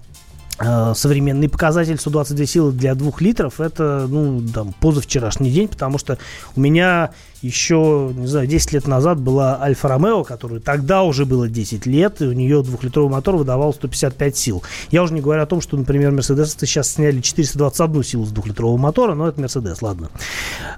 современный 0.95 1.49
показатель 1.49 1.99
122 1.99 2.47
силы 2.47 2.73
для 2.73 2.95
2 2.95 3.13
литров 3.19 3.61
это, 3.61 4.07
ну, 4.09 4.41
там, 4.55 4.73
позавчерашний 4.79 5.51
день, 5.51 5.67
потому 5.67 5.99
что 5.99 6.17
у 6.55 6.61
меня 6.61 7.11
еще, 7.45 8.13
не 8.15 8.27
знаю, 8.27 8.47
10 8.47 8.73
лет 8.73 8.87
назад 8.87 9.21
была 9.21 9.61
Альфа 9.61 9.89
Ромео, 9.89 10.25
которой 10.25 10.61
тогда 10.61 11.03
уже 11.03 11.27
было 11.27 11.49
10 11.49 11.87
лет, 11.87 12.23
и 12.23 12.27
у 12.27 12.33
нее 12.33 12.63
двухлитровый 12.63 13.11
мотор 13.11 13.37
выдавал 13.37 13.75
155 13.75 14.37
сил. 14.37 14.63
Я 14.91 15.03
уже 15.03 15.15
не 15.15 15.21
говорю 15.21 15.43
о 15.43 15.47
том, 15.47 15.61
что, 15.61 15.77
например, 15.77 16.13
Мерседес 16.13 16.57
сейчас 16.59 16.93
сняли 16.93 17.21
421 17.21 18.05
силу 18.05 18.25
с 18.25 18.31
двухлитрового 18.31 18.77
мотора, 18.77 19.15
но 19.15 19.29
это 19.29 19.41
Мерседес, 19.41 19.83
ладно. 19.83 20.11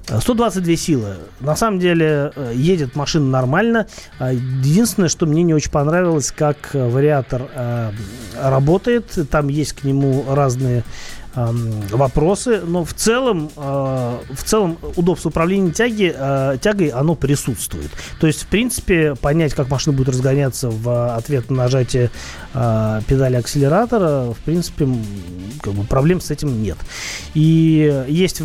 Э, 0.08 0.20
122 0.20 0.76
силы. 0.76 1.16
На 1.40 1.56
самом 1.56 1.78
деле 1.78 2.32
э, 2.34 2.52
едет 2.54 2.96
машина 2.96 3.26
нормально. 3.26 3.86
А 4.18 4.32
Единственное, 4.32 5.08
что 5.08 5.26
мне 5.26 5.42
не 5.42 5.54
очень 5.54 5.70
понравилось, 5.70 6.32
как 6.32 6.74
э, 6.74 6.88
вариатор 6.88 7.48
э, 7.54 7.92
работает. 8.40 9.18
Там 9.30 9.48
есть 9.48 9.72
к 9.72 9.84
нему 9.84 10.24
разные 10.28 10.84
вопросы, 11.36 12.62
но 12.66 12.84
в 12.84 12.94
целом, 12.94 13.50
э, 13.56 14.18
в 14.32 14.42
целом 14.44 14.78
удобство 14.96 15.28
управления 15.28 15.70
тяги, 15.70 16.14
э, 16.16 16.56
тягой, 16.60 16.88
оно 16.88 17.14
присутствует. 17.14 17.90
То 18.20 18.26
есть, 18.26 18.44
в 18.44 18.46
принципе, 18.46 19.14
понять, 19.14 19.52
как 19.54 19.68
машина 19.68 19.96
будет 19.96 20.08
разгоняться 20.08 20.70
в 20.70 21.14
ответ 21.14 21.50
на 21.50 21.56
нажатие 21.56 22.10
э, 22.54 23.00
педали 23.06 23.36
акселератора, 23.36 24.32
в 24.32 24.38
принципе, 24.44 24.88
как 25.60 25.74
бы 25.74 25.84
проблем 25.84 26.20
с 26.20 26.30
этим 26.30 26.62
нет. 26.62 26.78
И 27.34 28.04
есть, 28.08 28.40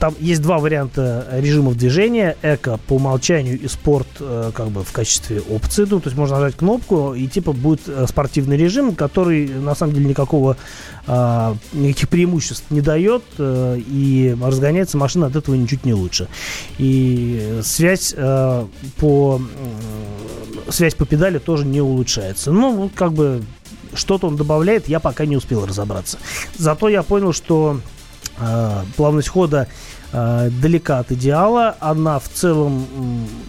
там 0.00 0.14
есть 0.18 0.42
два 0.42 0.58
варианта 0.58 1.28
режимов 1.32 1.76
движения. 1.76 2.36
Эко 2.42 2.78
по 2.88 2.94
умолчанию 2.94 3.60
и 3.60 3.68
спорт 3.68 4.08
э, 4.20 4.50
как 4.54 4.68
бы 4.68 4.82
в 4.82 4.92
качестве 4.92 5.40
опции. 5.40 5.86
Ну, 5.88 6.00
то 6.00 6.08
есть 6.08 6.16
можно 6.16 6.36
нажать 6.36 6.56
кнопку 6.56 7.14
и 7.14 7.26
типа 7.28 7.52
будет 7.52 7.82
э, 7.86 8.06
спортивный 8.08 8.56
режим, 8.56 8.94
который 8.94 9.46
на 9.48 9.74
самом 9.74 9.94
деле 9.94 10.06
никакого 10.06 10.56
а, 11.06 11.56
никаких 11.72 12.08
преимуществ 12.08 12.64
не 12.70 12.80
дает, 12.80 13.24
э, 13.38 13.78
и 13.78 14.36
разгоняется 14.40 14.96
машина 14.96 15.26
от 15.26 15.36
этого 15.36 15.54
ничуть 15.56 15.84
не 15.84 15.94
лучше. 15.94 16.28
И 16.78 17.60
связь 17.62 18.14
э, 18.16 18.66
по 18.98 19.36
м, 19.36 19.48
связь 20.72 20.94
по 20.94 21.04
педали 21.04 21.38
тоже 21.38 21.64
не 21.64 21.80
улучшается. 21.80 22.52
Ну, 22.52 22.90
как 22.94 23.12
бы 23.12 23.42
что-то 23.94 24.28
он 24.28 24.36
добавляет, 24.36 24.88
я 24.88 25.00
пока 25.00 25.26
не 25.26 25.36
успел 25.36 25.66
разобраться. 25.66 26.18
Зато 26.56 26.88
я 26.88 27.02
понял, 27.02 27.32
что 27.32 27.80
э, 28.38 28.82
плавность 28.96 29.28
хода 29.28 29.66
э, 30.12 30.50
далека 30.60 30.98
от 31.00 31.12
идеала. 31.12 31.76
Она 31.80 32.18
в 32.18 32.28
целом, 32.28 32.86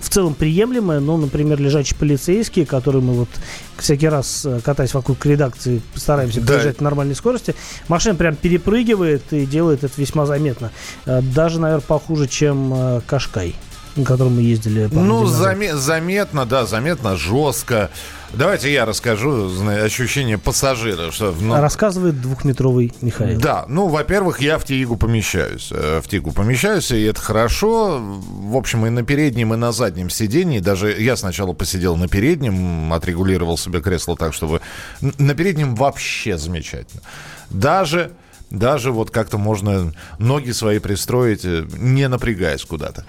в 0.02 0.10
целом 0.10 0.34
приемлемая, 0.34 1.00
но, 1.00 1.18
например, 1.18 1.60
лежачие 1.62 1.98
полицейские, 1.98 2.66
которые 2.66 3.02
мы 3.02 3.14
вот 3.14 3.30
всякий 3.78 4.08
раз, 4.10 4.46
э, 4.46 4.60
катаясь 4.64 4.94
вокруг 4.94 5.26
редакции, 5.26 5.82
стараемся 5.96 6.42
Да. 6.42 6.48
проезжать 6.54 6.80
на 6.80 6.86
нормальной 6.86 7.16
скорости, 7.16 7.56
машина 7.88 8.16
прям 8.16 8.36
перепрыгивает 8.36 9.24
и 9.32 9.46
делает 9.46 9.84
это 9.84 9.94
весьма 9.98 10.26
заметно. 10.26 10.72
Э, 11.06 11.22
Даже, 11.22 11.60
наверное, 11.60 11.84
похуже, 11.86 12.28
чем 12.28 12.74
э, 12.74 13.02
Кашкай, 13.06 13.56
на 13.96 14.06
котором 14.06 14.36
мы 14.36 14.42
ездили. 14.42 14.90
Ну, 14.92 15.26
заме- 15.26 15.76
заметно, 15.76 16.46
да, 16.46 16.66
заметно, 16.66 17.16
жестко. 17.16 17.90
Давайте 18.34 18.74
я 18.74 18.86
расскажу 18.86 19.52
ощущение 19.84 20.40
пассажира. 20.40 21.12
Что, 21.12 21.36
ну, 21.40 21.56
Рассказывает 21.62 22.20
двухметровый 22.20 22.92
Михаил. 23.02 23.40
Да, 23.40 23.66
ну, 23.68 23.88
во-первых, 23.88 24.42
я 24.42 24.58
в 24.58 24.66
Тигу 24.66 24.98
помещаюсь. 24.98 25.70
Э, 25.72 26.02
В 26.04 26.08
Тигу 26.08 26.32
помещаюсь, 26.32 26.90
и 26.92 27.04
это 27.04 27.22
хорошо. 27.22 28.00
В 28.02 28.58
общем, 28.58 28.86
и 28.88 28.90
на 28.90 29.04
переднем, 29.04 29.54
и 29.54 29.58
на 29.58 29.72
заднем 29.72 30.10
сидении. 30.10 30.58
Даже 30.60 31.00
я 31.00 31.16
сначала 31.16 31.54
посидел 31.54 31.96
на 31.96 32.08
переднем, 32.08 32.92
отрегулировал 32.92 33.58
себе 33.58 33.82
кресло 33.82 34.18
так, 34.18 34.34
чтобы... 34.34 34.62
На 35.02 35.36
переднем 35.36 35.76
вообще 35.76 36.38
замечательно. 36.38 37.04
Даже... 37.52 38.12
Даже 38.50 38.92
вот 38.92 39.10
как-то 39.10 39.40
можно 39.40 39.94
ноги 40.20 40.52
свои 40.52 40.78
пристроить, 40.78 41.44
э, 41.44 41.66
не 41.76 42.08
напрягаясь 42.08 42.64
куда-то. 42.64 43.04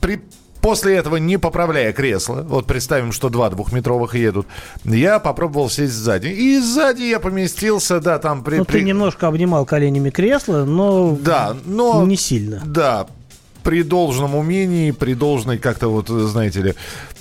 При, 0.00 0.20
После 0.60 0.96
этого, 0.96 1.16
не 1.16 1.36
поправляя 1.38 1.92
кресло, 1.92 2.42
вот 2.48 2.64
представим, 2.64 3.12
что 3.12 3.28
два 3.28 3.50
двухметровых 3.50 4.14
едут, 4.14 4.46
я 4.84 5.18
попробовал 5.18 5.68
сесть 5.68 5.92
сзади. 5.92 6.28
И 6.28 6.58
сзади 6.58 7.02
я 7.02 7.20
поместился, 7.20 8.00
да, 8.00 8.18
там... 8.18 8.42
При, 8.42 8.56
Ну, 8.56 8.64
при- 8.64 8.78
ты 8.78 8.84
немножко 8.86 9.28
обнимал 9.28 9.66
коленями 9.66 10.08
кресло, 10.08 10.64
но 10.64 11.18
Да, 11.20 11.54
но... 11.66 12.06
не 12.06 12.16
сильно. 12.16 12.62
Да, 12.64 13.06
при 13.62 13.82
должном 13.82 14.34
умении, 14.34 14.90
при 14.92 15.12
должной 15.12 15.58
как-то 15.58 15.88
вот, 15.88 16.08
знаете 16.08 16.62
ли, 16.62 16.74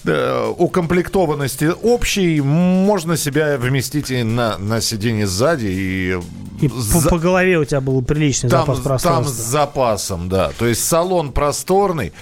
э, 0.06 0.54
укомплектованности 0.58 1.69
общей, 1.84 2.39
можно 2.39 3.17
себя 3.17 3.58
вместить 3.58 4.10
и 4.10 4.23
на, 4.23 4.58
на 4.58 4.80
сиденье 4.80 5.28
сзади. 5.28 5.65
И, 5.65 6.17
И 6.62 6.69
по, 6.69 6.80
за- 6.80 7.10
по 7.10 7.17
голове 7.19 7.58
у 7.60 7.65
тебя 7.65 7.82
был 7.82 8.02
приличный 8.02 8.49
там, 8.49 8.62
запас 8.62 8.78
там 8.78 8.84
пространства. 8.86 9.34
с 9.34 9.36
запасом, 9.36 10.30
да. 10.30 10.52
То 10.58 10.65
есть 10.65 10.86
салон 10.86 11.34
просторный. 11.34 12.13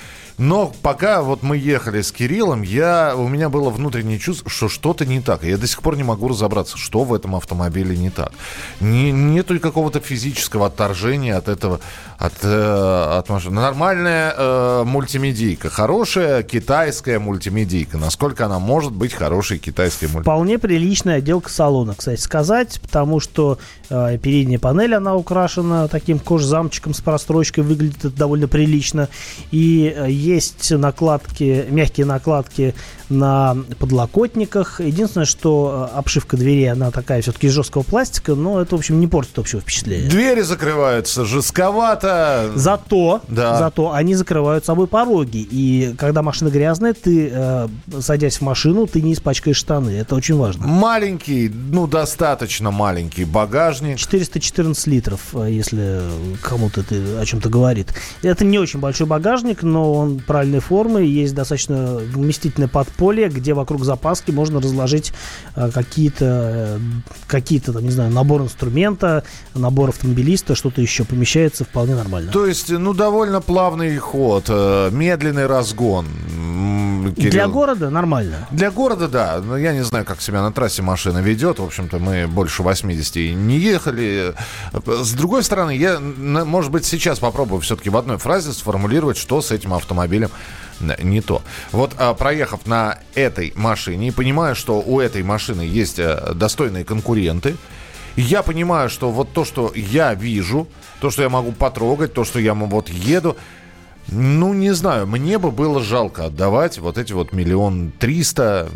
Но 0.42 0.74
пока 0.82 1.22
вот 1.22 1.44
мы 1.44 1.56
ехали 1.56 2.02
с 2.02 2.12
Кириллом, 2.12 2.64
я, 2.64 3.14
у 3.16 3.28
меня 3.28 3.48
было 3.48 3.70
внутреннее 3.70 4.18
чувство, 4.18 4.50
что 4.50 4.70
что-то 4.70 5.06
не 5.06 5.22
так. 5.22 5.44
Я 5.44 5.56
до 5.56 5.68
сих 5.68 5.84
пор 5.84 5.98
не 5.98 6.04
могу 6.04 6.30
разобраться, 6.30 6.80
что 6.80 7.04
в 7.04 7.14
этом 7.14 7.36
автомобиле 7.36 7.96
не 7.96 8.10
так. 8.10 8.32
Не, 8.80 9.12
нету 9.12 9.60
какого-то 9.60 10.00
физического 10.00 10.66
отторжения 10.66 11.38
от 11.38 11.48
этого, 11.48 11.80
от, 12.18 12.34
э, 12.42 13.18
от 13.20 13.30
машины. 13.30 13.62
Нормальная 13.62 14.34
э, 14.36 14.84
мультимедийка, 14.84 15.70
хорошая 15.70 16.42
китайская 16.42 17.20
мультимедийка. 17.20 18.00
Насколько 18.00 18.48
она 18.48 18.58
может 18.58 18.94
быть 18.94 19.14
хорошей 19.14 19.60
китайской 19.60 20.06
мультимедийкой? 20.06 20.24
Вполне 20.24 20.58
приличная 20.58 21.18
отделка 21.18 21.52
салона, 21.52 21.94
кстати 21.94 22.20
сказать, 22.20 22.82
потому 22.82 23.20
что 23.20 23.60
э, 23.92 24.18
передняя 24.18 24.58
панель, 24.58 24.96
она 24.96 25.16
украшена 25.16 25.88
таким 25.88 26.18
кожзамчиком 26.18 26.96
с 26.96 27.02
прострочкой, 27.02 27.64
выглядит 27.64 28.06
это 28.06 28.10
довольно 28.18 28.48
прилично. 28.48 29.08
И 29.52 29.94
э, 29.96 30.10
есть 30.36 30.72
накладки, 30.72 31.66
мягкие 31.70 32.06
накладки 32.06 32.74
на 33.12 33.56
подлокотниках. 33.80 34.80
Единственное, 34.82 35.26
что 35.26 35.90
э, 35.94 35.98
обшивка 35.98 36.38
двери, 36.38 36.66
она 36.66 36.92
такая 36.92 37.22
все-таки 37.22 37.48
из 37.48 37.54
жесткого 37.54 37.84
пластика, 37.84 38.36
но 38.36 38.62
это, 38.62 38.76
в 38.76 38.80
общем, 38.80 39.00
не 39.00 39.08
портит 39.08 39.38
общего 39.38 39.62
впечатления. 39.62 40.10
Двери 40.10 40.42
закрываются 40.42 41.26
жестковато. 41.26 42.52
Зато, 42.56 43.22
Да. 43.28 43.58
зато 43.58 43.92
они 43.92 44.16
закрывают 44.16 44.66
собой 44.66 44.88
пороги. 44.88 45.48
И 45.52 45.94
когда 45.98 46.22
машина 46.22 46.50
грязная, 46.50 46.94
ты, 46.94 47.30
э, 47.32 47.68
садясь 48.00 48.38
в 48.38 48.42
машину, 48.42 48.88
ты 48.88 49.02
не 49.02 49.14
испачкаешь 49.14 49.58
штаны. 49.58 49.92
Это 49.92 50.16
очень 50.16 50.36
важно. 50.36 50.66
Маленький, 50.68 51.50
ну, 51.50 51.88
достаточно 51.88 52.72
маленький 52.72 53.26
багажник. 53.26 53.98
414 53.98 54.88
литров, 54.88 55.20
э, 55.34 55.48
если 55.52 56.02
кому-то 56.42 56.82
это 56.82 57.20
о 57.20 57.26
чем-то 57.26 57.50
говорит. 57.50 57.94
Это 58.24 58.46
не 58.46 58.58
очень 58.60 58.80
большой 58.80 59.08
багажник, 59.08 59.64
но 59.64 59.94
он 59.94 60.20
правильной 60.20 60.60
формы. 60.60 61.04
Есть 61.04 61.36
достаточно 61.36 61.96
вместительное 61.98 62.68
подполье, 63.02 63.30
где 63.30 63.54
вокруг 63.54 63.84
запаски 63.84 64.32
можно 64.32 64.62
разложить 64.62 65.12
э, 65.56 65.72
какие-то, 65.74 66.26
э, 66.26 66.80
какие-то, 67.28 67.74
там, 67.74 67.84
не 67.84 67.90
знаю, 67.90 68.12
набор 68.12 68.42
инструмента, 68.42 69.24
набор 69.56 69.90
автомобилиста, 69.90 70.56
что-то 70.56 70.82
еще 70.82 71.04
помещается 71.04 71.64
вполне 71.64 71.96
нормально. 71.96 72.32
То 72.32 72.46
есть, 72.46 72.70
ну, 72.70 72.94
довольно 72.94 73.42
плавный 73.42 73.98
ход, 73.98 74.46
э, 74.50 74.90
медленный 74.92 75.48
разгон. 75.48 76.06
Кирилл. 77.16 77.32
Для 77.32 77.48
города 77.48 77.90
нормально. 77.90 78.48
Для 78.52 78.70
города, 78.70 79.08
да. 79.08 79.42
Но 79.44 79.58
я 79.58 79.74
не 79.74 79.84
знаю, 79.84 80.06
как 80.06 80.22
себя 80.22 80.44
на 80.44 80.52
трассе 80.52 80.84
машина 80.84 81.18
ведет. 81.18 81.60
В 81.60 81.64
общем-то, 81.64 81.98
мы 81.98 82.28
больше 82.28 82.62
80 82.62 83.18
и 83.18 83.34
не 83.34 83.58
ехали. 83.58 84.36
С 84.86 85.14
другой 85.14 85.44
стороны, 85.44 85.76
я, 85.76 86.00
может 86.00 86.72
быть, 86.72 86.86
сейчас 86.86 87.20
попробую 87.20 87.62
все-таки 87.62 87.90
в 87.90 87.98
одной 87.98 88.18
фразе 88.18 88.54
сформулировать, 88.54 89.18
что 89.18 89.42
с 89.42 89.52
этим 89.52 89.74
автомобилем 89.74 90.30
не 91.02 91.22
то. 91.22 91.42
Вот 91.72 91.94
а, 91.98 92.14
проехав 92.14 92.66
на 92.66 93.00
этой 93.16 93.54
машине 93.56 94.10
и 94.10 94.12
понимая, 94.12 94.56
что 94.56 94.82
у 94.82 95.00
этой 95.00 95.24
машины 95.24 95.62
есть 95.62 96.00
э, 96.00 96.34
достойные 96.34 96.84
конкуренты, 96.84 97.56
я 98.16 98.44
понимаю, 98.44 98.90
что 98.90 99.12
вот 99.12 99.32
то, 99.32 99.46
что 99.46 99.72
я 99.76 100.14
вижу, 100.14 100.68
то, 101.00 101.10
что 101.12 101.24
я 101.24 101.30
могу 101.30 101.52
потрогать, 101.52 102.14
то, 102.14 102.24
что 102.26 102.40
я 102.40 102.54
вот 102.54 102.90
еду, 102.90 103.38
ну, 104.08 104.54
не 104.54 104.74
знаю, 104.74 105.08
мне 105.08 105.38
бы 105.38 105.52
было 105.52 105.82
жалко 105.82 106.26
отдавать 106.26 106.78
вот 106.80 106.98
эти 106.98 107.14
вот 107.14 107.32
миллион 107.32 107.92
триста 107.98 108.70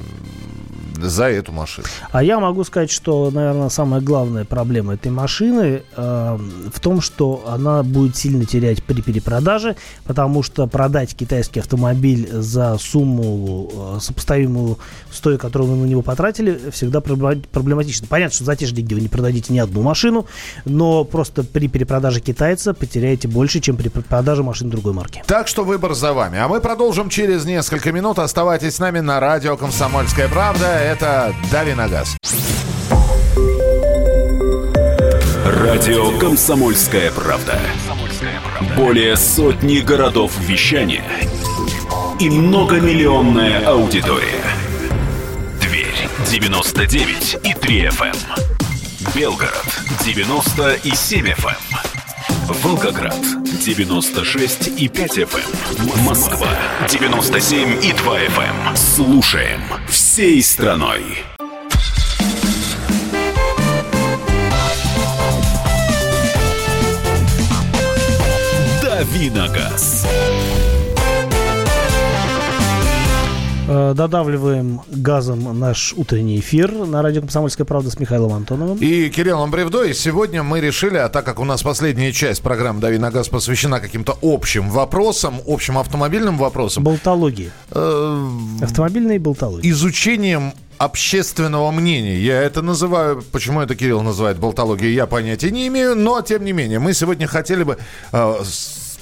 за 1.01 1.25
эту 1.29 1.51
машину. 1.51 1.87
А 2.11 2.23
я 2.23 2.39
могу 2.39 2.63
сказать, 2.63 2.91
что, 2.91 3.29
наверное, 3.31 3.69
самая 3.69 4.01
главная 4.01 4.45
проблема 4.45 4.93
этой 4.93 5.11
машины 5.11 5.83
э, 5.95 6.37
в 6.73 6.79
том, 6.79 7.01
что 7.01 7.43
она 7.47 7.83
будет 7.83 8.15
сильно 8.15 8.45
терять 8.45 8.83
при 8.83 9.01
перепродаже, 9.01 9.75
потому 10.05 10.43
что 10.43 10.67
продать 10.67 11.15
китайский 11.15 11.59
автомобиль 11.59 12.29
за 12.31 12.77
сумму, 12.77 13.69
э, 13.97 13.99
сопоставимую 14.01 14.77
с 15.11 15.19
той, 15.19 15.37
которую 15.37 15.71
вы 15.71 15.77
на 15.77 15.85
него 15.85 16.01
потратили, 16.01 16.69
всегда 16.71 16.99
проблема- 16.99 17.41
проблематично. 17.51 18.07
Понятно, 18.07 18.35
что 18.35 18.45
за 18.45 18.55
те 18.55 18.65
же 18.65 18.73
деньги 18.73 18.93
вы 18.93 19.01
не 19.01 19.07
продадите 19.07 19.53
ни 19.53 19.59
одну 19.59 19.81
машину, 19.81 20.25
но 20.65 21.03
просто 21.03 21.43
при 21.43 21.67
перепродаже 21.67 22.19
китайца 22.19 22.73
потеряете 22.73 23.27
больше, 23.27 23.59
чем 23.59 23.77
при 23.77 23.89
продаже 23.89 24.43
машин 24.43 24.69
другой 24.69 24.93
марки. 24.93 25.23
Так 25.27 25.47
что 25.47 25.63
выбор 25.63 25.93
за 25.93 26.13
вами. 26.13 26.39
А 26.39 26.47
мы 26.47 26.61
продолжим 26.61 27.09
через 27.09 27.45
несколько 27.45 27.91
минут. 27.91 28.19
Оставайтесь 28.19 28.75
с 28.75 28.79
нами 28.79 28.99
на 28.99 29.19
радио 29.19 29.57
«Комсомольская 29.57 30.27
правда». 30.27 30.65
Это 30.85 31.33
«Дави 31.51 31.73
на 31.73 31.87
газ». 31.87 32.15
Радио 35.43 36.15
«Комсомольская 36.19 37.11
правда». 37.11 37.59
Более 38.77 39.17
сотни 39.17 39.79
городов 39.79 40.37
вещания 40.41 41.03
и 42.19 42.29
многомиллионная 42.29 43.65
аудитория. 43.65 44.43
Тверь 45.59 46.07
99 46.29 47.37
и 47.43 47.53
3 47.55 47.85
FM. 47.87 48.17
Белгород 49.15 49.65
90 50.03 50.73
и 50.83 50.91
7 50.91 51.25
FM. 51.29 51.94
Волгоград 52.47 53.19
96 53.43 54.79
и 54.79 54.87
5 54.87 55.17
FM. 55.17 56.03
Москва 56.03 56.47
97 56.87 57.83
и 57.83 57.91
2 57.91 58.19
FM. 58.19 58.75
Слушаем 58.75 59.61
всей 59.87 60.43
страной. 60.43 61.01
Давиногаз. 68.83 70.05
Э, 70.07 70.34
Додавливаем 73.67 74.81
газом 74.91 75.59
наш 75.59 75.93
утренний 75.97 76.39
эфир 76.39 76.71
на 76.71 77.01
радио 77.01 77.21
«Комсомольская 77.21 77.65
правда» 77.65 77.89
с 77.89 77.99
Михаилом 77.99 78.33
Антоновым. 78.33 78.77
И 78.77 79.09
Кириллом 79.09 79.49
Бревдо. 79.49 79.83
И 79.83 79.93
сегодня 79.95 80.43
мы 80.43 80.59
решили, 80.59 80.97
а 80.97 81.09
так 81.09 81.25
как 81.25 81.39
у 81.39 81.45
нас 81.45 81.63
последняя 81.63 82.11
часть 82.11 82.43
программы 82.43 82.79
«Дави 82.79 82.99
на 82.99 83.09
газ» 83.09 83.27
посвящена 83.27 83.79
каким-то 83.79 84.17
общим 84.21 84.69
вопросам, 84.69 85.41
общим 85.47 85.79
автомобильным 85.79 86.37
вопросам, 86.37 86.83
Болтологии. 86.83 87.51
э, 87.71 88.27
Автомобильные 88.61 89.17
болтологии. 89.17 89.67
изучением 89.71 90.53
общественного 90.77 91.71
мнения. 91.71 92.19
Я 92.19 92.43
это 92.43 92.61
называю, 92.61 93.23
почему 93.31 93.61
это 93.61 93.75
Кирилл 93.75 94.01
называет 94.03 94.37
болтологией, 94.37 94.93
я 94.93 95.07
понятия 95.07 95.49
не 95.49 95.67
имею, 95.69 95.95
но 95.95 96.21
тем 96.21 96.45
не 96.45 96.51
менее, 96.51 96.77
мы 96.77 96.93
сегодня 96.93 97.25
хотели 97.25 97.63
бы 97.63 97.77
э, 98.11 98.35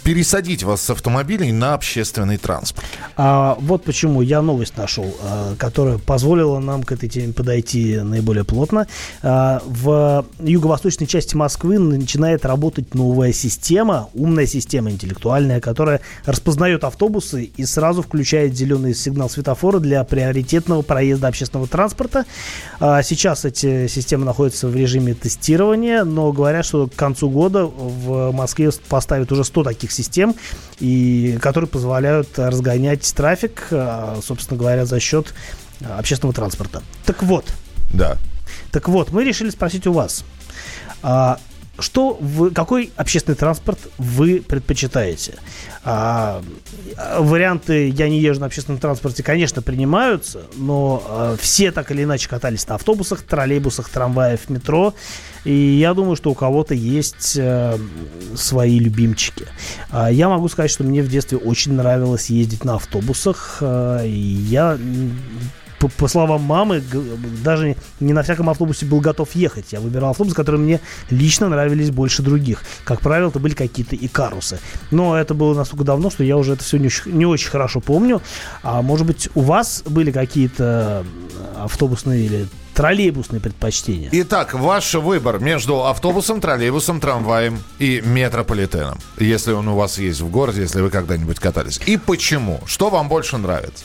пересадить 0.03 0.63
вас 0.63 0.81
с 0.81 0.89
автомобилей 0.89 1.51
на 1.51 1.73
общественный 1.73 2.37
транспорт. 2.37 2.85
А 3.15 3.57
вот 3.59 3.83
почему 3.83 4.21
я 4.21 4.41
новость 4.41 4.77
нашел, 4.77 5.15
а, 5.21 5.55
которая 5.57 5.97
позволила 5.97 6.59
нам 6.59 6.83
к 6.83 6.91
этой 6.91 7.07
теме 7.07 7.33
подойти 7.33 7.99
наиболее 7.99 8.43
плотно. 8.43 8.87
А, 9.21 9.61
В 9.65 10.25
юго-восточной 10.39 11.07
части 11.07 11.35
Москвы 11.35 11.79
начинает 11.79 12.45
работать 12.45 12.93
новая 12.93 13.31
система, 13.31 14.09
умная 14.13 14.45
система 14.45 14.91
интеллектуальная, 14.91 15.61
которая 15.61 16.01
распознает 16.25 16.83
автобусы 16.83 17.45
и 17.45 17.65
сразу 17.65 18.01
включает 18.01 18.55
зеленый 18.55 18.93
сигнал 18.93 19.29
светофора 19.29 19.79
для 19.79 20.03
приоритетного 20.03 20.81
проезда 20.81 21.29
общественного 21.29 21.67
транспорта. 21.67 22.25
А, 22.79 23.01
Сейчас 23.03 23.45
эти 23.45 23.87
системы 23.87 24.25
находятся 24.25 24.67
в 24.67 24.75
режиме 24.75 25.13
тестирования, 25.13 26.03
но 26.03 26.31
говорят, 26.31 26.65
что 26.65 26.87
к 26.87 26.95
концу 26.95 27.29
года 27.29 27.65
в 27.65 28.31
Москве 28.31 28.71
поставят 28.89 29.31
уже 29.31 29.43
100 29.43 29.63
таких 29.63 29.92
систем, 29.93 30.35
и, 30.79 31.37
которые 31.41 31.67
позволяют 31.67 32.37
разгонять 32.37 33.13
трафик, 33.15 33.67
а, 33.71 34.19
собственно 34.23 34.57
говоря, 34.59 34.85
за 34.85 34.99
счет 34.99 35.33
а, 35.81 35.99
общественного 35.99 36.33
транспорта. 36.33 36.81
Так 37.05 37.23
вот, 37.23 37.45
Да. 37.93 38.17
так 38.71 38.87
вот, 38.89 39.11
мы 39.11 39.23
решили 39.23 39.49
спросить 39.49 39.87
у 39.87 39.93
вас, 39.93 40.23
а, 41.01 41.39
что 41.79 42.17
вы, 42.19 42.51
какой 42.51 42.91
общественный 42.95 43.35
транспорт 43.35 43.79
вы 43.97 44.41
предпочитаете? 44.41 45.35
А, 45.83 46.43
а, 46.97 47.21
варианты 47.21 47.89
«я 47.89 48.07
не 48.09 48.19
езжу 48.19 48.41
на 48.41 48.45
общественном 48.45 48.79
транспорте», 48.79 49.23
конечно, 49.23 49.61
принимаются, 49.61 50.43
но 50.55 51.03
а, 51.07 51.35
все 51.39 51.71
так 51.71 51.91
или 51.91 52.03
иначе 52.03 52.29
катались 52.29 52.67
на 52.67 52.75
автобусах, 52.75 53.23
троллейбусах, 53.23 53.89
трамваях, 53.89 54.49
метро. 54.49 54.93
И 55.45 55.53
я 55.53 55.93
думаю, 55.93 56.15
что 56.15 56.31
у 56.31 56.35
кого-то 56.35 56.73
есть 56.73 57.35
э, 57.37 57.77
свои 58.33 58.79
любимчики. 58.79 59.45
А, 59.89 60.09
я 60.09 60.29
могу 60.29 60.47
сказать, 60.47 60.71
что 60.71 60.83
мне 60.85 61.01
в 61.01 61.09
детстве 61.09 61.37
очень 61.37 61.73
нравилось 61.73 62.29
ездить 62.29 62.63
на 62.63 62.75
автобусах. 62.75 63.57
э, 63.59 64.07
и 64.07 64.09
я 64.09 64.77
по, 65.83 65.89
по 65.89 66.07
словам 66.07 66.41
мамы, 66.43 66.81
даже 67.43 67.75
не 67.99 68.13
на 68.13 68.23
всяком 68.23 68.49
автобусе 68.49 68.85
был 68.85 69.01
готов 69.01 69.35
ехать. 69.35 69.73
Я 69.73 69.81
выбирал 69.81 70.11
автобусы, 70.11 70.33
которые 70.35 70.61
мне 70.61 70.79
лично 71.09 71.49
нравились 71.49 71.91
больше 71.91 72.21
других. 72.21 72.63
Как 72.85 73.01
правило, 73.01 73.27
это 73.29 73.39
были 73.39 73.53
какие-то 73.53 73.95
икарусы. 73.97 74.59
Но 74.91 75.17
это 75.17 75.33
было 75.33 75.53
настолько 75.53 75.83
давно, 75.83 76.09
что 76.09 76.23
я 76.23 76.37
уже 76.37 76.53
это 76.53 76.63
все 76.63 76.77
не, 76.77 76.87
очень- 76.87 77.11
не 77.17 77.25
очень 77.25 77.49
хорошо 77.49 77.81
помню. 77.81 78.21
А 78.63 78.81
может 78.81 79.05
быть, 79.05 79.27
у 79.35 79.41
вас 79.41 79.83
были 79.85 80.11
какие-то 80.11 81.05
м, 81.05 81.63
автобусные 81.63 82.25
или 82.25 82.47
троллейбусные 82.73 83.39
предпочтения? 83.41 84.09
Итак, 84.13 84.53
ваш 84.53 84.93
выбор 84.95 85.39
между 85.39 85.85
автобусом, 85.85 86.39
троллейбусом, 86.41 86.99
трамваем 86.99 87.59
и 87.79 88.01
метрополитеном. 88.03 88.97
Если 89.19 89.51
он 89.51 89.67
у 89.67 89.75
вас 89.75 89.99
есть 89.99 90.21
в 90.21 90.29
городе, 90.29 90.61
если 90.61 90.81
вы 90.81 90.89
когда-нибудь 90.89 91.39
катались. 91.39 91.79
И 91.85 91.97
почему? 91.97 92.61
Что 92.65 92.89
вам 92.89 93.09
больше 93.09 93.37
нравится? 93.37 93.83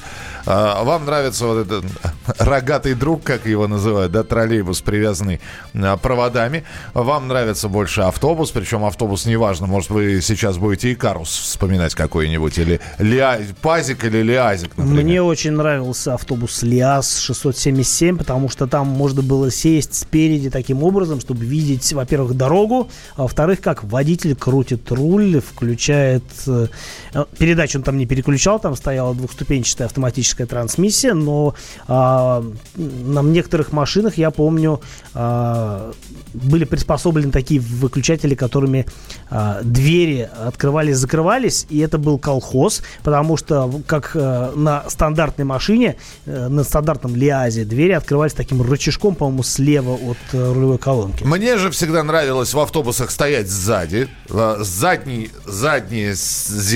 А, 0.51 0.83
вам 0.83 1.05
нравится 1.05 1.47
вот 1.47 1.67
этот 1.67 1.85
рогатый 2.39 2.95
друг, 2.95 3.23
как 3.23 3.45
его 3.45 3.69
называют, 3.69 4.13
да, 4.13 4.23
троллейбус, 4.23 4.81
привязанный 4.81 5.41
а, 5.75 5.99
проводами. 5.99 6.65
Вам 6.95 7.29
нравится 7.29 7.69
больше 7.69 8.01
автобус, 8.01 8.51
причем 8.51 8.83
автобус 8.87 9.27
неважно, 9.27 9.67
может, 9.67 9.91
вы 9.91 10.23
сейчас 10.23 10.57
будете 10.57 10.95
Икарус 10.95 11.29
вспоминать 11.29 11.95
какой-нибудь, 11.95 12.57
или 12.57 12.81
Лиа... 12.99 13.41
Пазик 13.61 14.05
или 14.05 14.23
Лиазик, 14.23 14.75
например. 14.79 15.05
Мне 15.05 15.23
очень 15.23 15.53
нравился 15.53 16.15
автобус 16.15 16.63
Лиаз 16.63 17.19
677, 17.19 18.17
потому 18.17 18.49
что 18.49 18.67
там 18.67 18.87
можно 18.87 19.21
было 19.21 19.51
сесть 19.51 19.97
спереди 19.97 20.49
таким 20.49 20.83
образом, 20.83 21.21
чтобы 21.21 21.45
видеть, 21.45 21.93
во-первых, 21.93 22.35
дорогу, 22.35 22.89
а 23.17 23.23
во-вторых, 23.23 23.61
как 23.61 23.85
водитель 23.85 24.35
крутит 24.35 24.91
руль, 24.91 25.43
включает... 25.43 26.25
э, 26.47 26.69
Передачу 27.39 27.79
он 27.79 27.85
там 27.85 27.99
не 27.99 28.07
переключал, 28.07 28.59
там 28.59 28.75
стояла 28.75 29.15
двухступенчатая 29.15 29.89
автоматическая 29.89 30.38
трансмиссия, 30.47 31.15
но 31.15 31.55
а, 31.87 32.45
на 32.77 33.23
некоторых 33.23 33.73
машинах, 33.73 34.19
я 34.19 34.31
помню, 34.31 34.81
а, 35.15 35.93
были 36.35 36.65
приспособлены 36.65 37.33
такие 37.33 37.61
выключатели, 37.61 38.35
которыми 38.35 38.87
а, 39.31 39.61
двери 39.63 40.29
открывались-закрывались, 40.47 41.67
и 41.71 41.79
это 41.79 41.99
был 41.99 42.19
колхоз, 42.19 42.83
потому 43.03 43.37
что 43.37 43.71
как 43.87 44.13
э, 44.15 44.53
на 44.55 44.85
стандартной 44.89 45.45
машине, 45.45 45.97
э, 46.27 46.49
на 46.49 46.65
стандартном 46.65 47.17
Лиазе, 47.17 47.65
двери 47.65 47.93
открывались 47.93 48.33
таким 48.33 48.63
рычажком, 48.63 49.15
по-моему, 49.15 49.43
слева 49.43 49.93
от 49.95 50.19
э, 50.33 50.53
рулевой 50.53 50.79
колонки. 50.79 51.25
Мне 51.25 51.57
же 51.59 51.71
всегда 51.71 52.03
нравилось 52.03 52.55
в 52.55 52.59
автобусах 52.61 53.11
стоять 53.11 53.49
сзади, 53.49 54.09
э, 54.29 54.57
задний, 54.61 55.31
заднее 55.47 56.15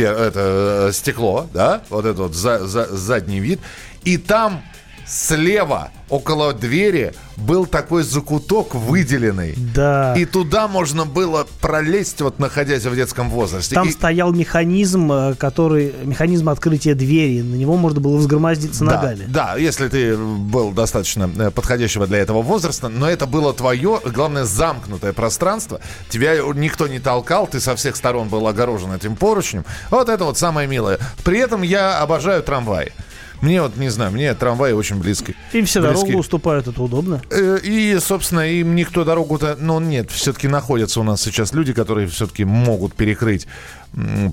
это, 0.03 0.91
стекло, 0.93 1.47
да, 1.53 1.83
вот 1.91 2.05
это 2.05 2.23
вот 2.23 2.35
за- 2.35 2.67
за- 2.67 2.95
задний 2.97 3.41
вид, 3.41 3.52
и 4.05 4.17
там 4.19 4.63
слева 5.07 5.91
около 6.09 6.53
двери 6.53 7.13
был 7.37 7.67
такой 7.67 8.03
закуток 8.03 8.75
выделенный. 8.75 9.55
Да. 9.75 10.15
И 10.17 10.25
туда 10.27 10.69
можно 10.69 11.05
было 11.05 11.47
пролезть, 11.61 12.21
вот 12.21 12.39
находясь 12.39 12.85
в 12.85 12.95
детском 12.95 13.29
возрасте. 13.31 13.75
Там 13.75 13.89
И- 13.89 13.93
стоял 13.93 14.33
механизм, 14.33 15.11
э, 15.11 15.35
который 15.35 15.93
механизм 16.05 16.49
открытия 16.51 16.95
двери. 16.95 17.41
На 17.43 17.55
него 17.57 17.77
можно 17.77 18.01
было 18.01 18.17
взгромоздиться 18.17 18.85
Да, 18.85 18.97
ногами. 18.97 19.25
Да, 19.29 19.57
если 19.57 19.89
ты 19.89 20.17
был 20.17 20.71
достаточно 20.71 21.31
э, 21.37 21.51
подходящего 21.51 22.07
для 22.07 22.19
этого 22.19 22.43
возраста, 22.43 22.89
но 22.89 23.09
это 23.09 23.27
было 23.27 23.53
твое, 23.53 24.01
главное, 24.05 24.45
замкнутое 24.45 25.13
пространство. 25.13 25.81
Тебя 26.11 26.37
никто 26.55 26.87
не 26.87 27.01
толкал, 27.01 27.47
ты 27.47 27.59
со 27.61 27.75
всех 27.75 27.97
сторон 27.97 28.29
был 28.29 28.47
огорожен 28.47 28.93
этим 28.93 29.17
поручнем. 29.17 29.65
Вот 29.91 30.09
это 30.09 30.25
вот 30.25 30.39
самое 30.39 30.69
милое. 30.69 30.99
При 31.25 31.39
этом 31.39 31.63
я 31.63 31.99
обожаю 32.01 32.43
трамваи. 32.43 32.93
Мне 33.43 33.61
вот, 33.61 33.77
не 33.77 33.91
знаю, 33.91 34.13
мне 34.13 34.33
трамваи 34.35 34.73
очень 34.73 34.97
близки. 34.97 35.35
Им 35.53 35.67
все 35.67 35.81
Близки. 35.83 35.97
дорогу 36.01 36.19
уступают, 36.21 36.69
это 36.69 36.83
удобно. 36.83 37.21
Э, 37.31 37.59
И, 37.63 37.99
собственно, 37.99 38.49
им 38.49 38.75
никто 38.75 39.05
дорогу-то... 39.05 39.57
Ну, 39.59 39.81
нет, 39.81 40.11
все-таки 40.11 40.49
находятся 40.49 41.01
у 41.01 41.03
нас 41.03 41.21
сейчас 41.21 41.53
люди, 41.53 41.73
которые 41.73 42.07
все-таки 42.07 42.45
могут 42.45 42.95
перекрыть 42.95 43.47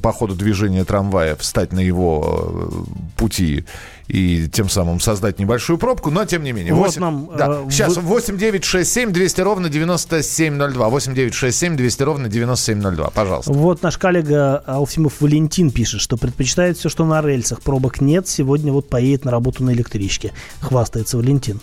по 0.01 0.13
ходу 0.13 0.35
движения 0.35 0.85
трамвая, 0.85 1.35
встать 1.35 1.73
на 1.73 1.79
его 1.79 2.71
э, 2.71 2.71
пути 3.19 3.65
и 4.07 4.47
тем 4.51 4.69
самым 4.69 4.99
создать 4.99 5.37
небольшую 5.39 5.77
пробку, 5.77 6.09
но 6.09 6.25
тем 6.25 6.43
не 6.43 6.51
менее. 6.53 6.73
Вот 6.73 6.87
Восемь- 6.87 7.01
нам, 7.01 7.29
Да, 7.37 7.61
э, 7.67 7.69
сейчас, 7.69 7.95
вы- 7.97 8.01
8 8.01 8.37
9 8.37 8.63
6 8.63 8.91
7 8.91 9.11
200 9.11 9.41
ровно 9.41 9.69
9702. 9.69 10.89
8 10.89 11.13
9 11.13 11.33
6 11.33 11.57
7 11.59 11.75
200 11.75 12.03
ровно 12.03 12.29
9702. 12.29 13.09
Пожалуйста. 13.11 13.51
Вот 13.53 13.83
наш 13.83 13.97
коллега 13.97 14.63
Алфимов 14.65 15.21
Валентин 15.21 15.69
пишет, 15.69 16.01
что 16.01 16.17
предпочитает 16.17 16.77
все, 16.77 16.89
что 16.89 17.05
на 17.05 17.21
рельсах. 17.21 17.61
Пробок 17.61 18.01
нет. 18.01 18.27
Сегодня 18.27 18.71
вот 18.71 18.89
поедет 18.89 19.25
на 19.25 19.31
работу 19.31 19.63
на 19.63 19.71
электричке. 19.73 20.31
Хвастается 20.61 21.17
Валентин. 21.17 21.59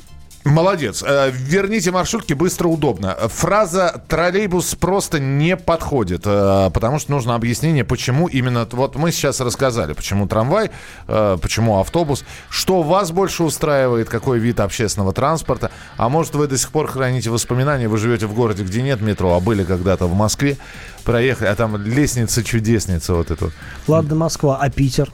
Молодец. 0.47 1.03
Э, 1.05 1.31
Верните 1.33 1.91
маршрутки 1.91 2.33
быстро, 2.33 2.69
удобно. 2.69 3.17
Фраза 3.29 4.03
«троллейбус» 4.09 4.77
просто 4.77 5.19
не 5.19 5.57
подходит, 5.57 6.23
э, 6.25 6.71
потому 6.73 7.01
что 7.01 7.11
нужно 7.11 7.35
объяснение, 7.35 7.85
почему 7.85 8.29
именно... 8.29 8.67
Вот 8.71 8.95
мы 8.95 9.11
сейчас 9.11 9.41
рассказали, 9.41 9.93
почему 9.93 10.29
трамвай, 10.29 10.71
э, 11.09 11.39
почему 11.43 11.81
автобус. 11.81 12.25
Что 12.49 12.83
вас 12.83 13.11
больше 13.11 13.43
устраивает, 13.43 14.09
какой 14.09 14.39
вид 14.39 14.61
общественного 14.61 15.13
транспорта? 15.13 15.73
А 15.97 16.09
может, 16.09 16.37
вы 16.37 16.47
до 16.47 16.57
сих 16.57 16.71
пор 16.71 16.87
храните 16.87 17.31
воспоминания, 17.31 17.89
вы 17.89 17.99
живете 17.99 18.27
в 18.27 18.35
городе, 18.35 18.63
где 18.63 18.83
нет 18.83 19.01
метро, 19.01 19.35
а 19.35 19.41
были 19.41 19.65
когда-то 19.65 20.07
в 20.07 20.15
Москве, 20.15 20.59
проехали, 21.03 21.49
а 21.49 21.57
там 21.57 21.77
лестница-чудесница 21.77 23.15
вот 23.15 23.33
эту. 23.33 23.51
Ладно, 23.89 24.15
Москва, 24.15 24.59
а 24.61 24.71
Питер? 24.71 25.11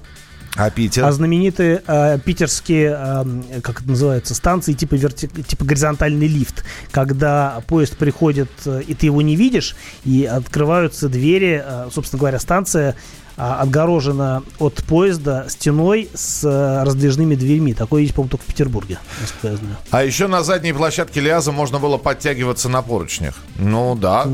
А 0.54 0.70
Питер? 0.70 1.04
А 1.04 1.12
знаменитые 1.12 1.82
э, 1.86 2.18
питерские, 2.18 2.96
э, 2.98 3.60
как 3.62 3.80
это 3.80 3.88
называется, 3.88 4.34
станции 4.34 4.74
типа, 4.74 4.94
верти... 4.94 5.28
типа 5.28 5.64
горизонтальный 5.64 6.26
лифт, 6.26 6.64
когда 6.90 7.62
поезд 7.66 7.96
приходит, 7.96 8.50
э, 8.66 8.82
и 8.86 8.94
ты 8.94 9.06
его 9.06 9.22
не 9.22 9.34
видишь, 9.34 9.76
и 10.04 10.24
открываются 10.24 11.08
двери, 11.08 11.62
э, 11.64 11.88
собственно 11.92 12.20
говоря, 12.20 12.38
станция 12.38 12.96
а, 13.36 13.62
отгорожена 13.62 14.42
от 14.58 14.84
поезда 14.84 15.46
стеной 15.48 16.10
с 16.14 16.44
э, 16.44 16.84
раздвижными 16.84 17.34
дверьми. 17.34 17.72
Такое 17.72 18.02
есть, 18.02 18.14
по-моему, 18.14 18.30
только 18.30 18.44
в 18.44 18.46
Петербурге, 18.46 18.98
насколько 19.20 19.48
я 19.48 19.56
знаю. 19.56 19.76
А 19.90 20.04
еще 20.04 20.26
на 20.26 20.42
задней 20.42 20.74
площадке 20.74 21.20
Лиаза 21.20 21.50
можно 21.50 21.78
было 21.78 21.96
подтягиваться 21.96 22.68
на 22.68 22.82
поручнях. 22.82 23.36
Ну 23.56 23.96
да, 23.96 24.26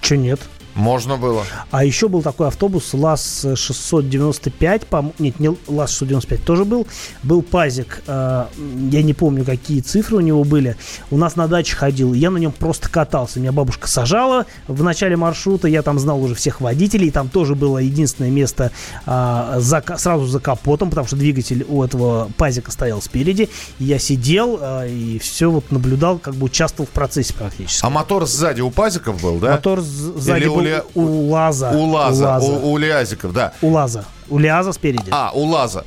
Че 0.00 0.18
нет? 0.18 0.40
Можно 0.74 1.16
было. 1.16 1.44
А 1.70 1.84
еще 1.84 2.08
был 2.08 2.22
такой 2.22 2.48
автобус 2.48 2.92
ЛАЗ-695, 2.94 4.86
по 4.86 5.12
нет, 5.18 5.38
не 5.38 5.48
ЛАЗ-695 5.68 6.44
тоже 6.44 6.64
был, 6.64 6.86
был 7.22 7.42
пазик, 7.42 8.02
э, 8.06 8.46
я 8.90 9.02
не 9.02 9.14
помню, 9.14 9.44
какие 9.44 9.80
цифры 9.80 10.16
у 10.16 10.20
него 10.20 10.44
были, 10.44 10.76
у 11.10 11.18
нас 11.18 11.36
на 11.36 11.46
даче 11.46 11.76
ходил, 11.76 12.14
я 12.14 12.30
на 12.30 12.38
нем 12.38 12.52
просто 12.52 12.88
катался, 12.88 13.40
меня 13.40 13.52
бабушка 13.52 13.86
сажала 13.88 14.46
в 14.66 14.82
начале 14.82 15.16
маршрута, 15.16 15.68
я 15.68 15.82
там 15.82 15.98
знал 15.98 16.22
уже 16.22 16.34
всех 16.34 16.60
водителей, 16.60 17.10
там 17.10 17.28
тоже 17.28 17.54
было 17.54 17.78
единственное 17.78 18.30
место 18.30 18.72
а, 19.04 19.56
за 19.58 19.82
сразу 19.96 20.26
за 20.26 20.40
капотом, 20.40 20.88
потому 20.90 21.06
что 21.06 21.16
двигатель 21.16 21.64
у 21.68 21.82
этого 21.82 22.30
пазика 22.36 22.70
стоял 22.70 23.02
спереди, 23.02 23.50
я 23.78 23.98
сидел 23.98 24.58
а, 24.60 24.86
и 24.86 25.18
все 25.18 25.50
вот 25.50 25.70
наблюдал, 25.70 26.18
как 26.18 26.34
бы 26.34 26.46
участвовал 26.46 26.86
в 26.86 26.90
процессе 26.90 27.34
практически. 27.34 27.84
А 27.84 27.90
мотор 27.90 28.26
сзади 28.26 28.60
у 28.60 28.70
пазиков 28.70 29.20
был, 29.20 29.38
да? 29.38 29.52
Мотор 29.52 29.80
сзади 29.80 30.40
Или 30.40 30.48
был 30.48 30.61
Ле- 30.62 30.82
у 30.94 31.30
Лаза. 31.30 31.70
У 31.70 31.84
Лаза, 31.86 32.24
У 32.24 32.26
Лаза. 32.28 32.52
У, 32.52 32.70
у 32.72 32.78
Лиазиков, 32.78 33.32
да. 33.32 33.52
У 33.62 33.70
Лаза. 33.70 34.04
У 34.28 34.38
Лиаза 34.38 34.72
спереди. 34.72 35.08
А, 35.10 35.30
у 35.34 35.44
Лаза. 35.44 35.84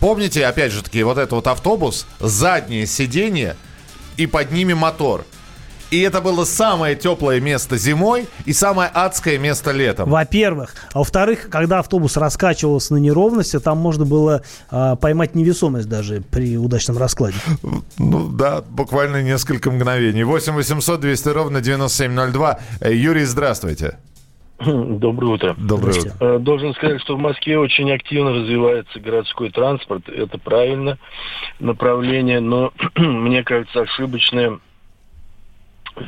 Помните, 0.00 0.44
опять 0.46 0.72
же 0.72 0.82
таки, 0.82 1.02
вот 1.02 1.18
это 1.18 1.34
вот 1.34 1.46
автобус, 1.46 2.06
заднее 2.20 2.86
сиденье 2.86 3.56
и 4.16 4.26
под 4.26 4.50
ними 4.52 4.74
мотор. 4.74 5.24
И 5.90 6.00
это 6.00 6.20
было 6.20 6.44
самое 6.44 6.96
теплое 6.96 7.40
место 7.40 7.76
зимой 7.76 8.26
и 8.46 8.52
самое 8.52 8.90
адское 8.92 9.38
место 9.38 9.70
летом. 9.70 10.10
Во-первых. 10.10 10.74
А 10.92 10.98
во-вторых, 10.98 11.48
когда 11.50 11.78
автобус 11.78 12.16
раскачивался 12.16 12.94
на 12.94 12.98
неровности, 12.98 13.60
там 13.60 13.78
можно 13.78 14.04
было 14.04 14.42
а, 14.70 14.96
поймать 14.96 15.36
невесомость 15.36 15.88
даже 15.88 16.20
при 16.20 16.56
удачном 16.58 16.98
раскладе. 16.98 17.36
Ну 17.98 18.28
да, 18.28 18.62
буквально 18.68 19.22
несколько 19.22 19.70
мгновений. 19.70 20.24
8 20.24 20.54
800 20.54 21.00
200 21.00 21.28
ровно 21.28 21.60
9702. 21.60 22.58
Э, 22.80 22.92
Юрий, 22.92 23.24
здравствуйте. 23.24 23.96
Доброе 24.58 25.26
утро. 25.32 25.54
Доброе 25.58 25.98
утро. 26.00 26.12
Э, 26.20 26.38
Должен 26.38 26.74
сказать, 26.74 27.00
что 27.00 27.16
в 27.16 27.18
Москве 27.18 27.58
очень 27.58 27.90
активно 27.92 28.32
развивается 28.32 29.00
городской 29.00 29.50
транспорт. 29.50 30.08
Это 30.08 30.38
правильно 30.38 30.98
направление, 31.58 32.40
но 32.40 32.72
мне 32.96 33.42
кажется 33.42 33.80
ошибочное 33.80 34.58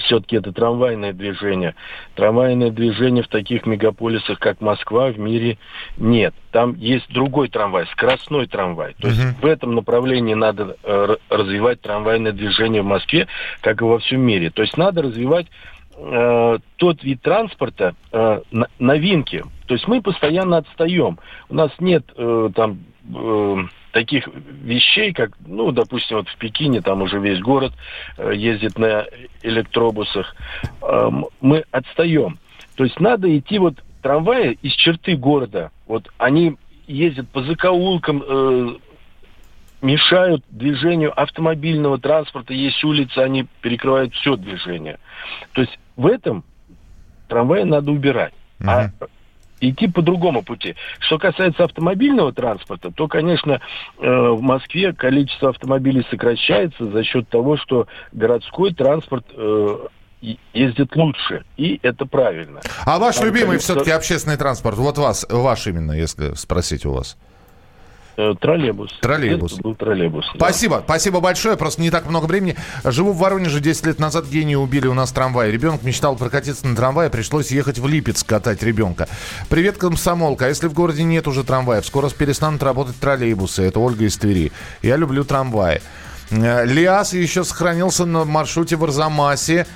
все-таки 0.01 0.37
это 0.37 0.53
трамвайное 0.53 1.13
движение. 1.13 1.75
Трамвайное 2.15 2.71
движение 2.71 3.23
в 3.23 3.29
таких 3.29 3.67
мегаполисах, 3.67 4.39
как 4.39 4.61
Москва, 4.61 5.09
в 5.09 5.19
мире 5.19 5.59
нет. 5.97 6.35
Там 6.51 6.75
есть 6.75 7.07
другой 7.13 7.49
трамвай, 7.49 7.87
скоростной 7.93 8.47
трамвай. 8.47 8.95
То 9.01 9.09
есть 9.09 9.21
Мгм. 9.23 9.35
в 9.41 9.47
этом 9.47 9.75
направлении 9.75 10.35
надо 10.35 10.77
э, 10.83 11.17
развивать 11.31 11.81
трамвайное 11.83 12.33
движение 12.33 12.83
в 12.83 12.87
Москве, 12.87 13.29
как 13.61 13.81
и 13.81 13.85
во 13.85 13.99
всем 14.01 14.23
мире. 14.23 14.51
То 14.51 14.63
есть 14.63 14.77
надо 14.77 15.03
развивать 15.03 15.47
э, 15.97 16.59
тот 16.77 17.03
вид 17.03 17.23
транспорта 17.23 17.95
э, 18.13 18.41
новинки. 18.79 19.45
То 19.67 19.75
есть 19.75 19.89
мы 19.89 20.03
постоянно 20.03 20.59
отстаем. 20.59 21.19
У 21.49 21.55
нас 21.55 21.71
нет 21.79 22.05
э, 22.17 22.51
там 22.55 22.79
э, 23.15 23.57
таких 23.93 24.29
вещей, 24.63 25.13
как, 25.13 25.31
ну, 25.47 25.73
допустим, 25.73 26.19
вот 26.19 26.29
в 26.29 26.37
Пекине 26.37 26.83
там 26.83 27.03
уже 27.03 27.19
весь 27.19 27.41
город 27.41 27.73
э, 28.19 28.33
ездит 28.35 28.79
на 28.79 29.07
электробусах. 29.43 30.37
Э, 30.83 31.11
мы 31.41 31.65
отстаем. 31.71 32.39
То 32.77 32.85
есть 32.85 33.01
надо 33.01 33.35
идти 33.37 33.59
вот 33.59 33.75
трамваи 34.03 34.59
из 34.63 34.73
черты 34.75 35.17
города. 35.17 35.71
Вот 35.87 36.09
они 36.19 36.57
ездят 36.87 37.29
по 37.31 37.43
закоулкам, 37.43 38.23
э, 38.23 38.75
мешают 39.83 40.45
движению 40.51 41.19
автомобильного 41.19 41.99
транспорта. 41.99 42.55
Есть 42.55 42.83
улицы, 42.85 43.19
они 43.19 43.47
перекрывают 43.61 44.15
все 44.15 44.37
движение. 44.37 44.99
То 45.53 45.63
есть 45.63 45.79
в 45.97 46.07
этом 46.07 46.45
трамваи 47.29 47.63
надо 47.63 47.91
убирать. 47.91 48.33
А 48.65 48.91
идти 49.61 49.89
по 49.89 50.03
другому 50.03 50.43
пути. 50.43 50.77
Что 50.99 51.19
касается 51.19 51.65
автомобильного 51.65 52.33
транспорта, 52.33 52.91
то, 52.91 53.09
конечно, 53.09 53.61
э, 53.99 54.07
в 54.07 54.41
Москве 54.43 54.93
количество 54.93 55.51
автомобилей 55.51 56.07
сокращается 56.11 56.85
за 56.85 57.05
счет 57.05 57.29
того, 57.29 57.57
что 57.57 57.87
городской 58.13 58.75
транспорт 58.75 59.25
э, 59.35 59.79
ездит 60.53 60.95
лучше, 60.97 61.45
и 61.57 61.79
это 61.83 62.07
правильно. 62.07 62.61
А 62.85 62.99
ваш 62.99 63.17
Там 63.17 63.27
любимый 63.27 63.47
количество... 63.49 63.77
все-таки 63.77 63.93
общественный 63.93 64.37
транспорт, 64.37 64.77
вот 64.77 64.99
вас, 64.99 65.27
ваш 65.29 65.67
именно, 65.67 65.93
если 65.93 66.35
спросить 66.35 66.85
у 66.85 66.93
вас? 66.93 67.17
Э, 68.17 68.35
троллейбус. 68.41 68.93
Троллейбус. 69.01 69.53
Это 69.55 69.63
был 69.63 69.75
троллейбус. 69.75 70.25
Спасибо, 70.35 70.79
да. 70.79 70.85
спасибо 70.85 71.21
большое. 71.21 71.57
Просто 71.57 71.83
не 71.83 71.91
так 71.91 72.07
много 72.07 72.25
времени. 72.25 72.57
Живу 72.85 73.13
в 73.13 73.19
Воронеже 73.19 73.61
10 73.61 73.87
лет 73.87 73.99
назад. 73.99 74.27
Гении 74.27 74.55
убили 74.55 74.87
у 74.87 74.95
нас 74.95 75.13
трамвай. 75.13 75.51
Ребенок 75.51 75.83
мечтал 75.83 76.17
прокатиться 76.17 76.67
на 76.67 76.75
трамвае. 76.75 77.11
Пришлось 77.11 77.51
ехать 77.51 77.79
в 77.79 77.87
Липецк 77.87 78.27
катать 78.27 78.63
ребенка. 78.63 79.07
Привет, 79.51 79.77
комсомолка. 79.77 80.47
А 80.47 80.49
если 80.49 80.67
в 80.67 80.73
городе 80.73 81.03
нет 81.03 81.29
уже 81.29 81.45
трамваев? 81.45 81.85
Скоро 81.85 82.09
перестанут 82.09 82.63
работать 82.63 82.97
троллейбусы. 82.97 83.63
Это 83.63 83.81
Ольга 83.81 84.05
из 84.05 84.17
Твери. 84.17 84.51
Я 84.81 84.97
люблю 84.97 85.23
трамваи. 85.25 85.83
Э, 86.31 86.65
Лиас 86.65 87.13
еще 87.13 87.45
сохранился 87.45 88.07
на 88.07 88.25
маршруте 88.25 88.77
в 88.77 88.85
Арзамасе. 88.85 89.67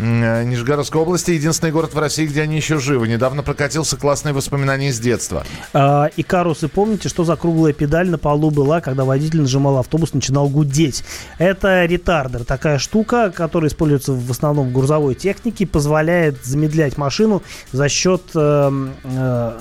Э, 0.00 0.44
Нижегородской 0.44 1.00
области. 1.00 1.32
Единственный 1.32 1.72
город 1.72 1.92
в 1.92 1.98
России, 1.98 2.26
где 2.26 2.42
они 2.42 2.56
еще 2.56 2.78
живы. 2.78 3.06
Недавно 3.06 3.42
прокатился 3.42 3.96
классные 3.96 4.32
воспоминания 4.32 4.88
из 4.88 4.98
детства. 4.98 5.44
А, 5.74 6.08
Икарусы, 6.16 6.68
помните, 6.68 7.08
что 7.08 7.24
за 7.24 7.36
круглая 7.36 7.72
педаль 7.72 8.08
на 8.08 8.18
полу 8.18 8.50
была, 8.50 8.80
когда 8.80 9.04
водитель 9.04 9.42
нажимал 9.42 9.78
автобус, 9.78 10.14
начинал 10.14 10.48
гудеть? 10.48 11.04
Это 11.38 11.84
ретардер. 11.84 12.44
Такая 12.44 12.78
штука, 12.78 13.30
которая 13.30 13.68
используется 13.68 14.12
в 14.12 14.30
основном 14.30 14.70
в 14.70 14.72
грузовой 14.72 15.14
технике, 15.14 15.66
позволяет 15.66 16.44
замедлять 16.44 16.96
машину 16.96 17.42
за 17.72 17.88
счет 17.88 18.22
э, 18.34 18.88
э, 19.04 19.58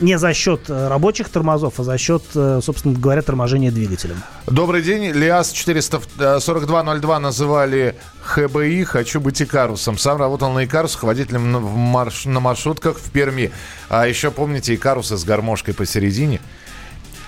не 0.00 0.18
за 0.18 0.34
счет 0.34 0.68
э, 0.68 0.88
рабочих 0.88 1.28
тормозов, 1.28 1.80
а 1.80 1.84
за 1.84 1.98
счет, 1.98 2.22
э, 2.34 2.60
собственно 2.62 2.98
говоря, 2.98 3.22
торможения 3.22 3.70
двигателем. 3.70 4.22
Добрый 4.46 4.82
день. 4.82 5.10
ЛиАЗ 5.12 5.52
44202 5.52 7.18
называли 7.20 7.96
ХБИ 8.22 8.84
«Хочу 8.84 9.20
быть 9.20 9.40
Икарусом». 9.40 9.98
Сам 9.98 10.18
работал 10.18 10.52
на 10.52 10.64
Икарусах 10.64 11.04
водителем 11.04 11.52
на, 11.52 11.60
марш, 11.60 12.24
на 12.26 12.40
маршрутках 12.40 12.98
в 12.98 13.10
Перми. 13.10 13.52
А 13.88 14.06
еще 14.06 14.30
помните 14.30 14.74
Икарусы 14.74 15.16
с 15.16 15.24
гармошкой 15.24 15.74
посередине? 15.74 16.40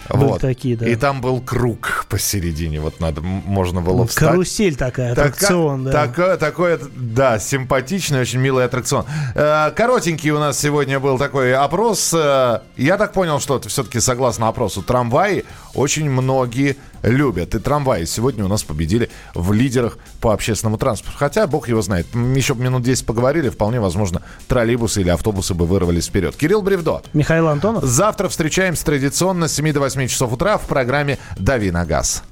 Вот. 0.08 0.40
такие, 0.40 0.76
да. 0.76 0.88
И 0.88 0.96
там 0.96 1.20
был 1.20 1.40
круг 1.40 2.06
посередине, 2.08 2.80
вот 2.80 3.00
надо, 3.00 3.20
можно 3.20 3.80
было 3.80 4.06
встать. 4.06 4.28
Карусель 4.28 4.76
такая, 4.76 5.12
аттракцион, 5.12 5.84
так, 5.84 5.92
да. 5.92 6.06
Такое, 6.06 6.36
такое, 6.36 6.80
да, 6.96 7.38
симпатичный, 7.38 8.20
очень 8.20 8.40
милый 8.40 8.64
аттракцион. 8.64 9.04
Э, 9.34 9.70
коротенький 9.70 10.30
у 10.30 10.38
нас 10.38 10.58
сегодня 10.58 11.00
был 11.00 11.18
такой 11.18 11.54
опрос. 11.54 12.12
Э, 12.14 12.60
я 12.76 12.96
так 12.96 13.12
понял, 13.12 13.40
что 13.40 13.56
это 13.56 13.68
все-таки 13.68 14.00
согласно 14.00 14.48
опросу 14.48 14.82
трамваи 14.82 15.44
очень 15.78 16.10
многие 16.10 16.76
любят. 17.02 17.54
И 17.54 17.58
трамваи 17.58 18.04
сегодня 18.04 18.44
у 18.44 18.48
нас 18.48 18.62
победили 18.62 19.10
в 19.34 19.52
лидерах 19.52 19.98
по 20.20 20.32
общественному 20.32 20.78
транспорту. 20.78 21.16
Хотя, 21.18 21.46
бог 21.46 21.68
его 21.68 21.80
знает, 21.82 22.06
еще 22.14 22.54
минут 22.54 22.82
10 22.82 23.06
поговорили, 23.06 23.48
вполне 23.48 23.80
возможно, 23.80 24.22
троллейбусы 24.48 25.00
или 25.00 25.10
автобусы 25.10 25.54
бы 25.54 25.66
вырвались 25.66 26.08
вперед. 26.08 26.36
Кирилл 26.36 26.62
Бревдо. 26.62 27.02
Михаил 27.12 27.48
Антонов. 27.48 27.84
Завтра 27.84 28.28
встречаемся 28.28 28.84
традиционно 28.84 29.48
с 29.48 29.54
7 29.54 29.72
до 29.72 29.80
8 29.80 30.08
часов 30.08 30.32
утра 30.32 30.58
в 30.58 30.66
программе 30.66 31.18
«Дави 31.38 31.70
на 31.70 31.84
газ». 31.84 32.22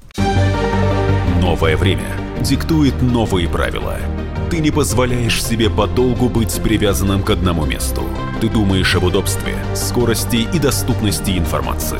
Новое 1.41 1.77
время 1.77 2.07
диктует 2.41 3.01
новые 3.01 3.47
правила. 3.47 3.97
Ты 4.49 4.59
не 4.59 4.71
позволяешь 4.71 5.43
себе 5.43 5.69
подолгу 5.69 6.29
быть 6.29 6.61
привязанным 6.61 7.23
к 7.23 7.29
одному 7.29 7.65
месту. 7.65 8.03
Ты 8.39 8.49
думаешь 8.49 8.95
об 8.95 9.03
удобстве, 9.03 9.55
скорости 9.75 10.47
и 10.53 10.59
доступности 10.59 11.31
информации. 11.31 11.99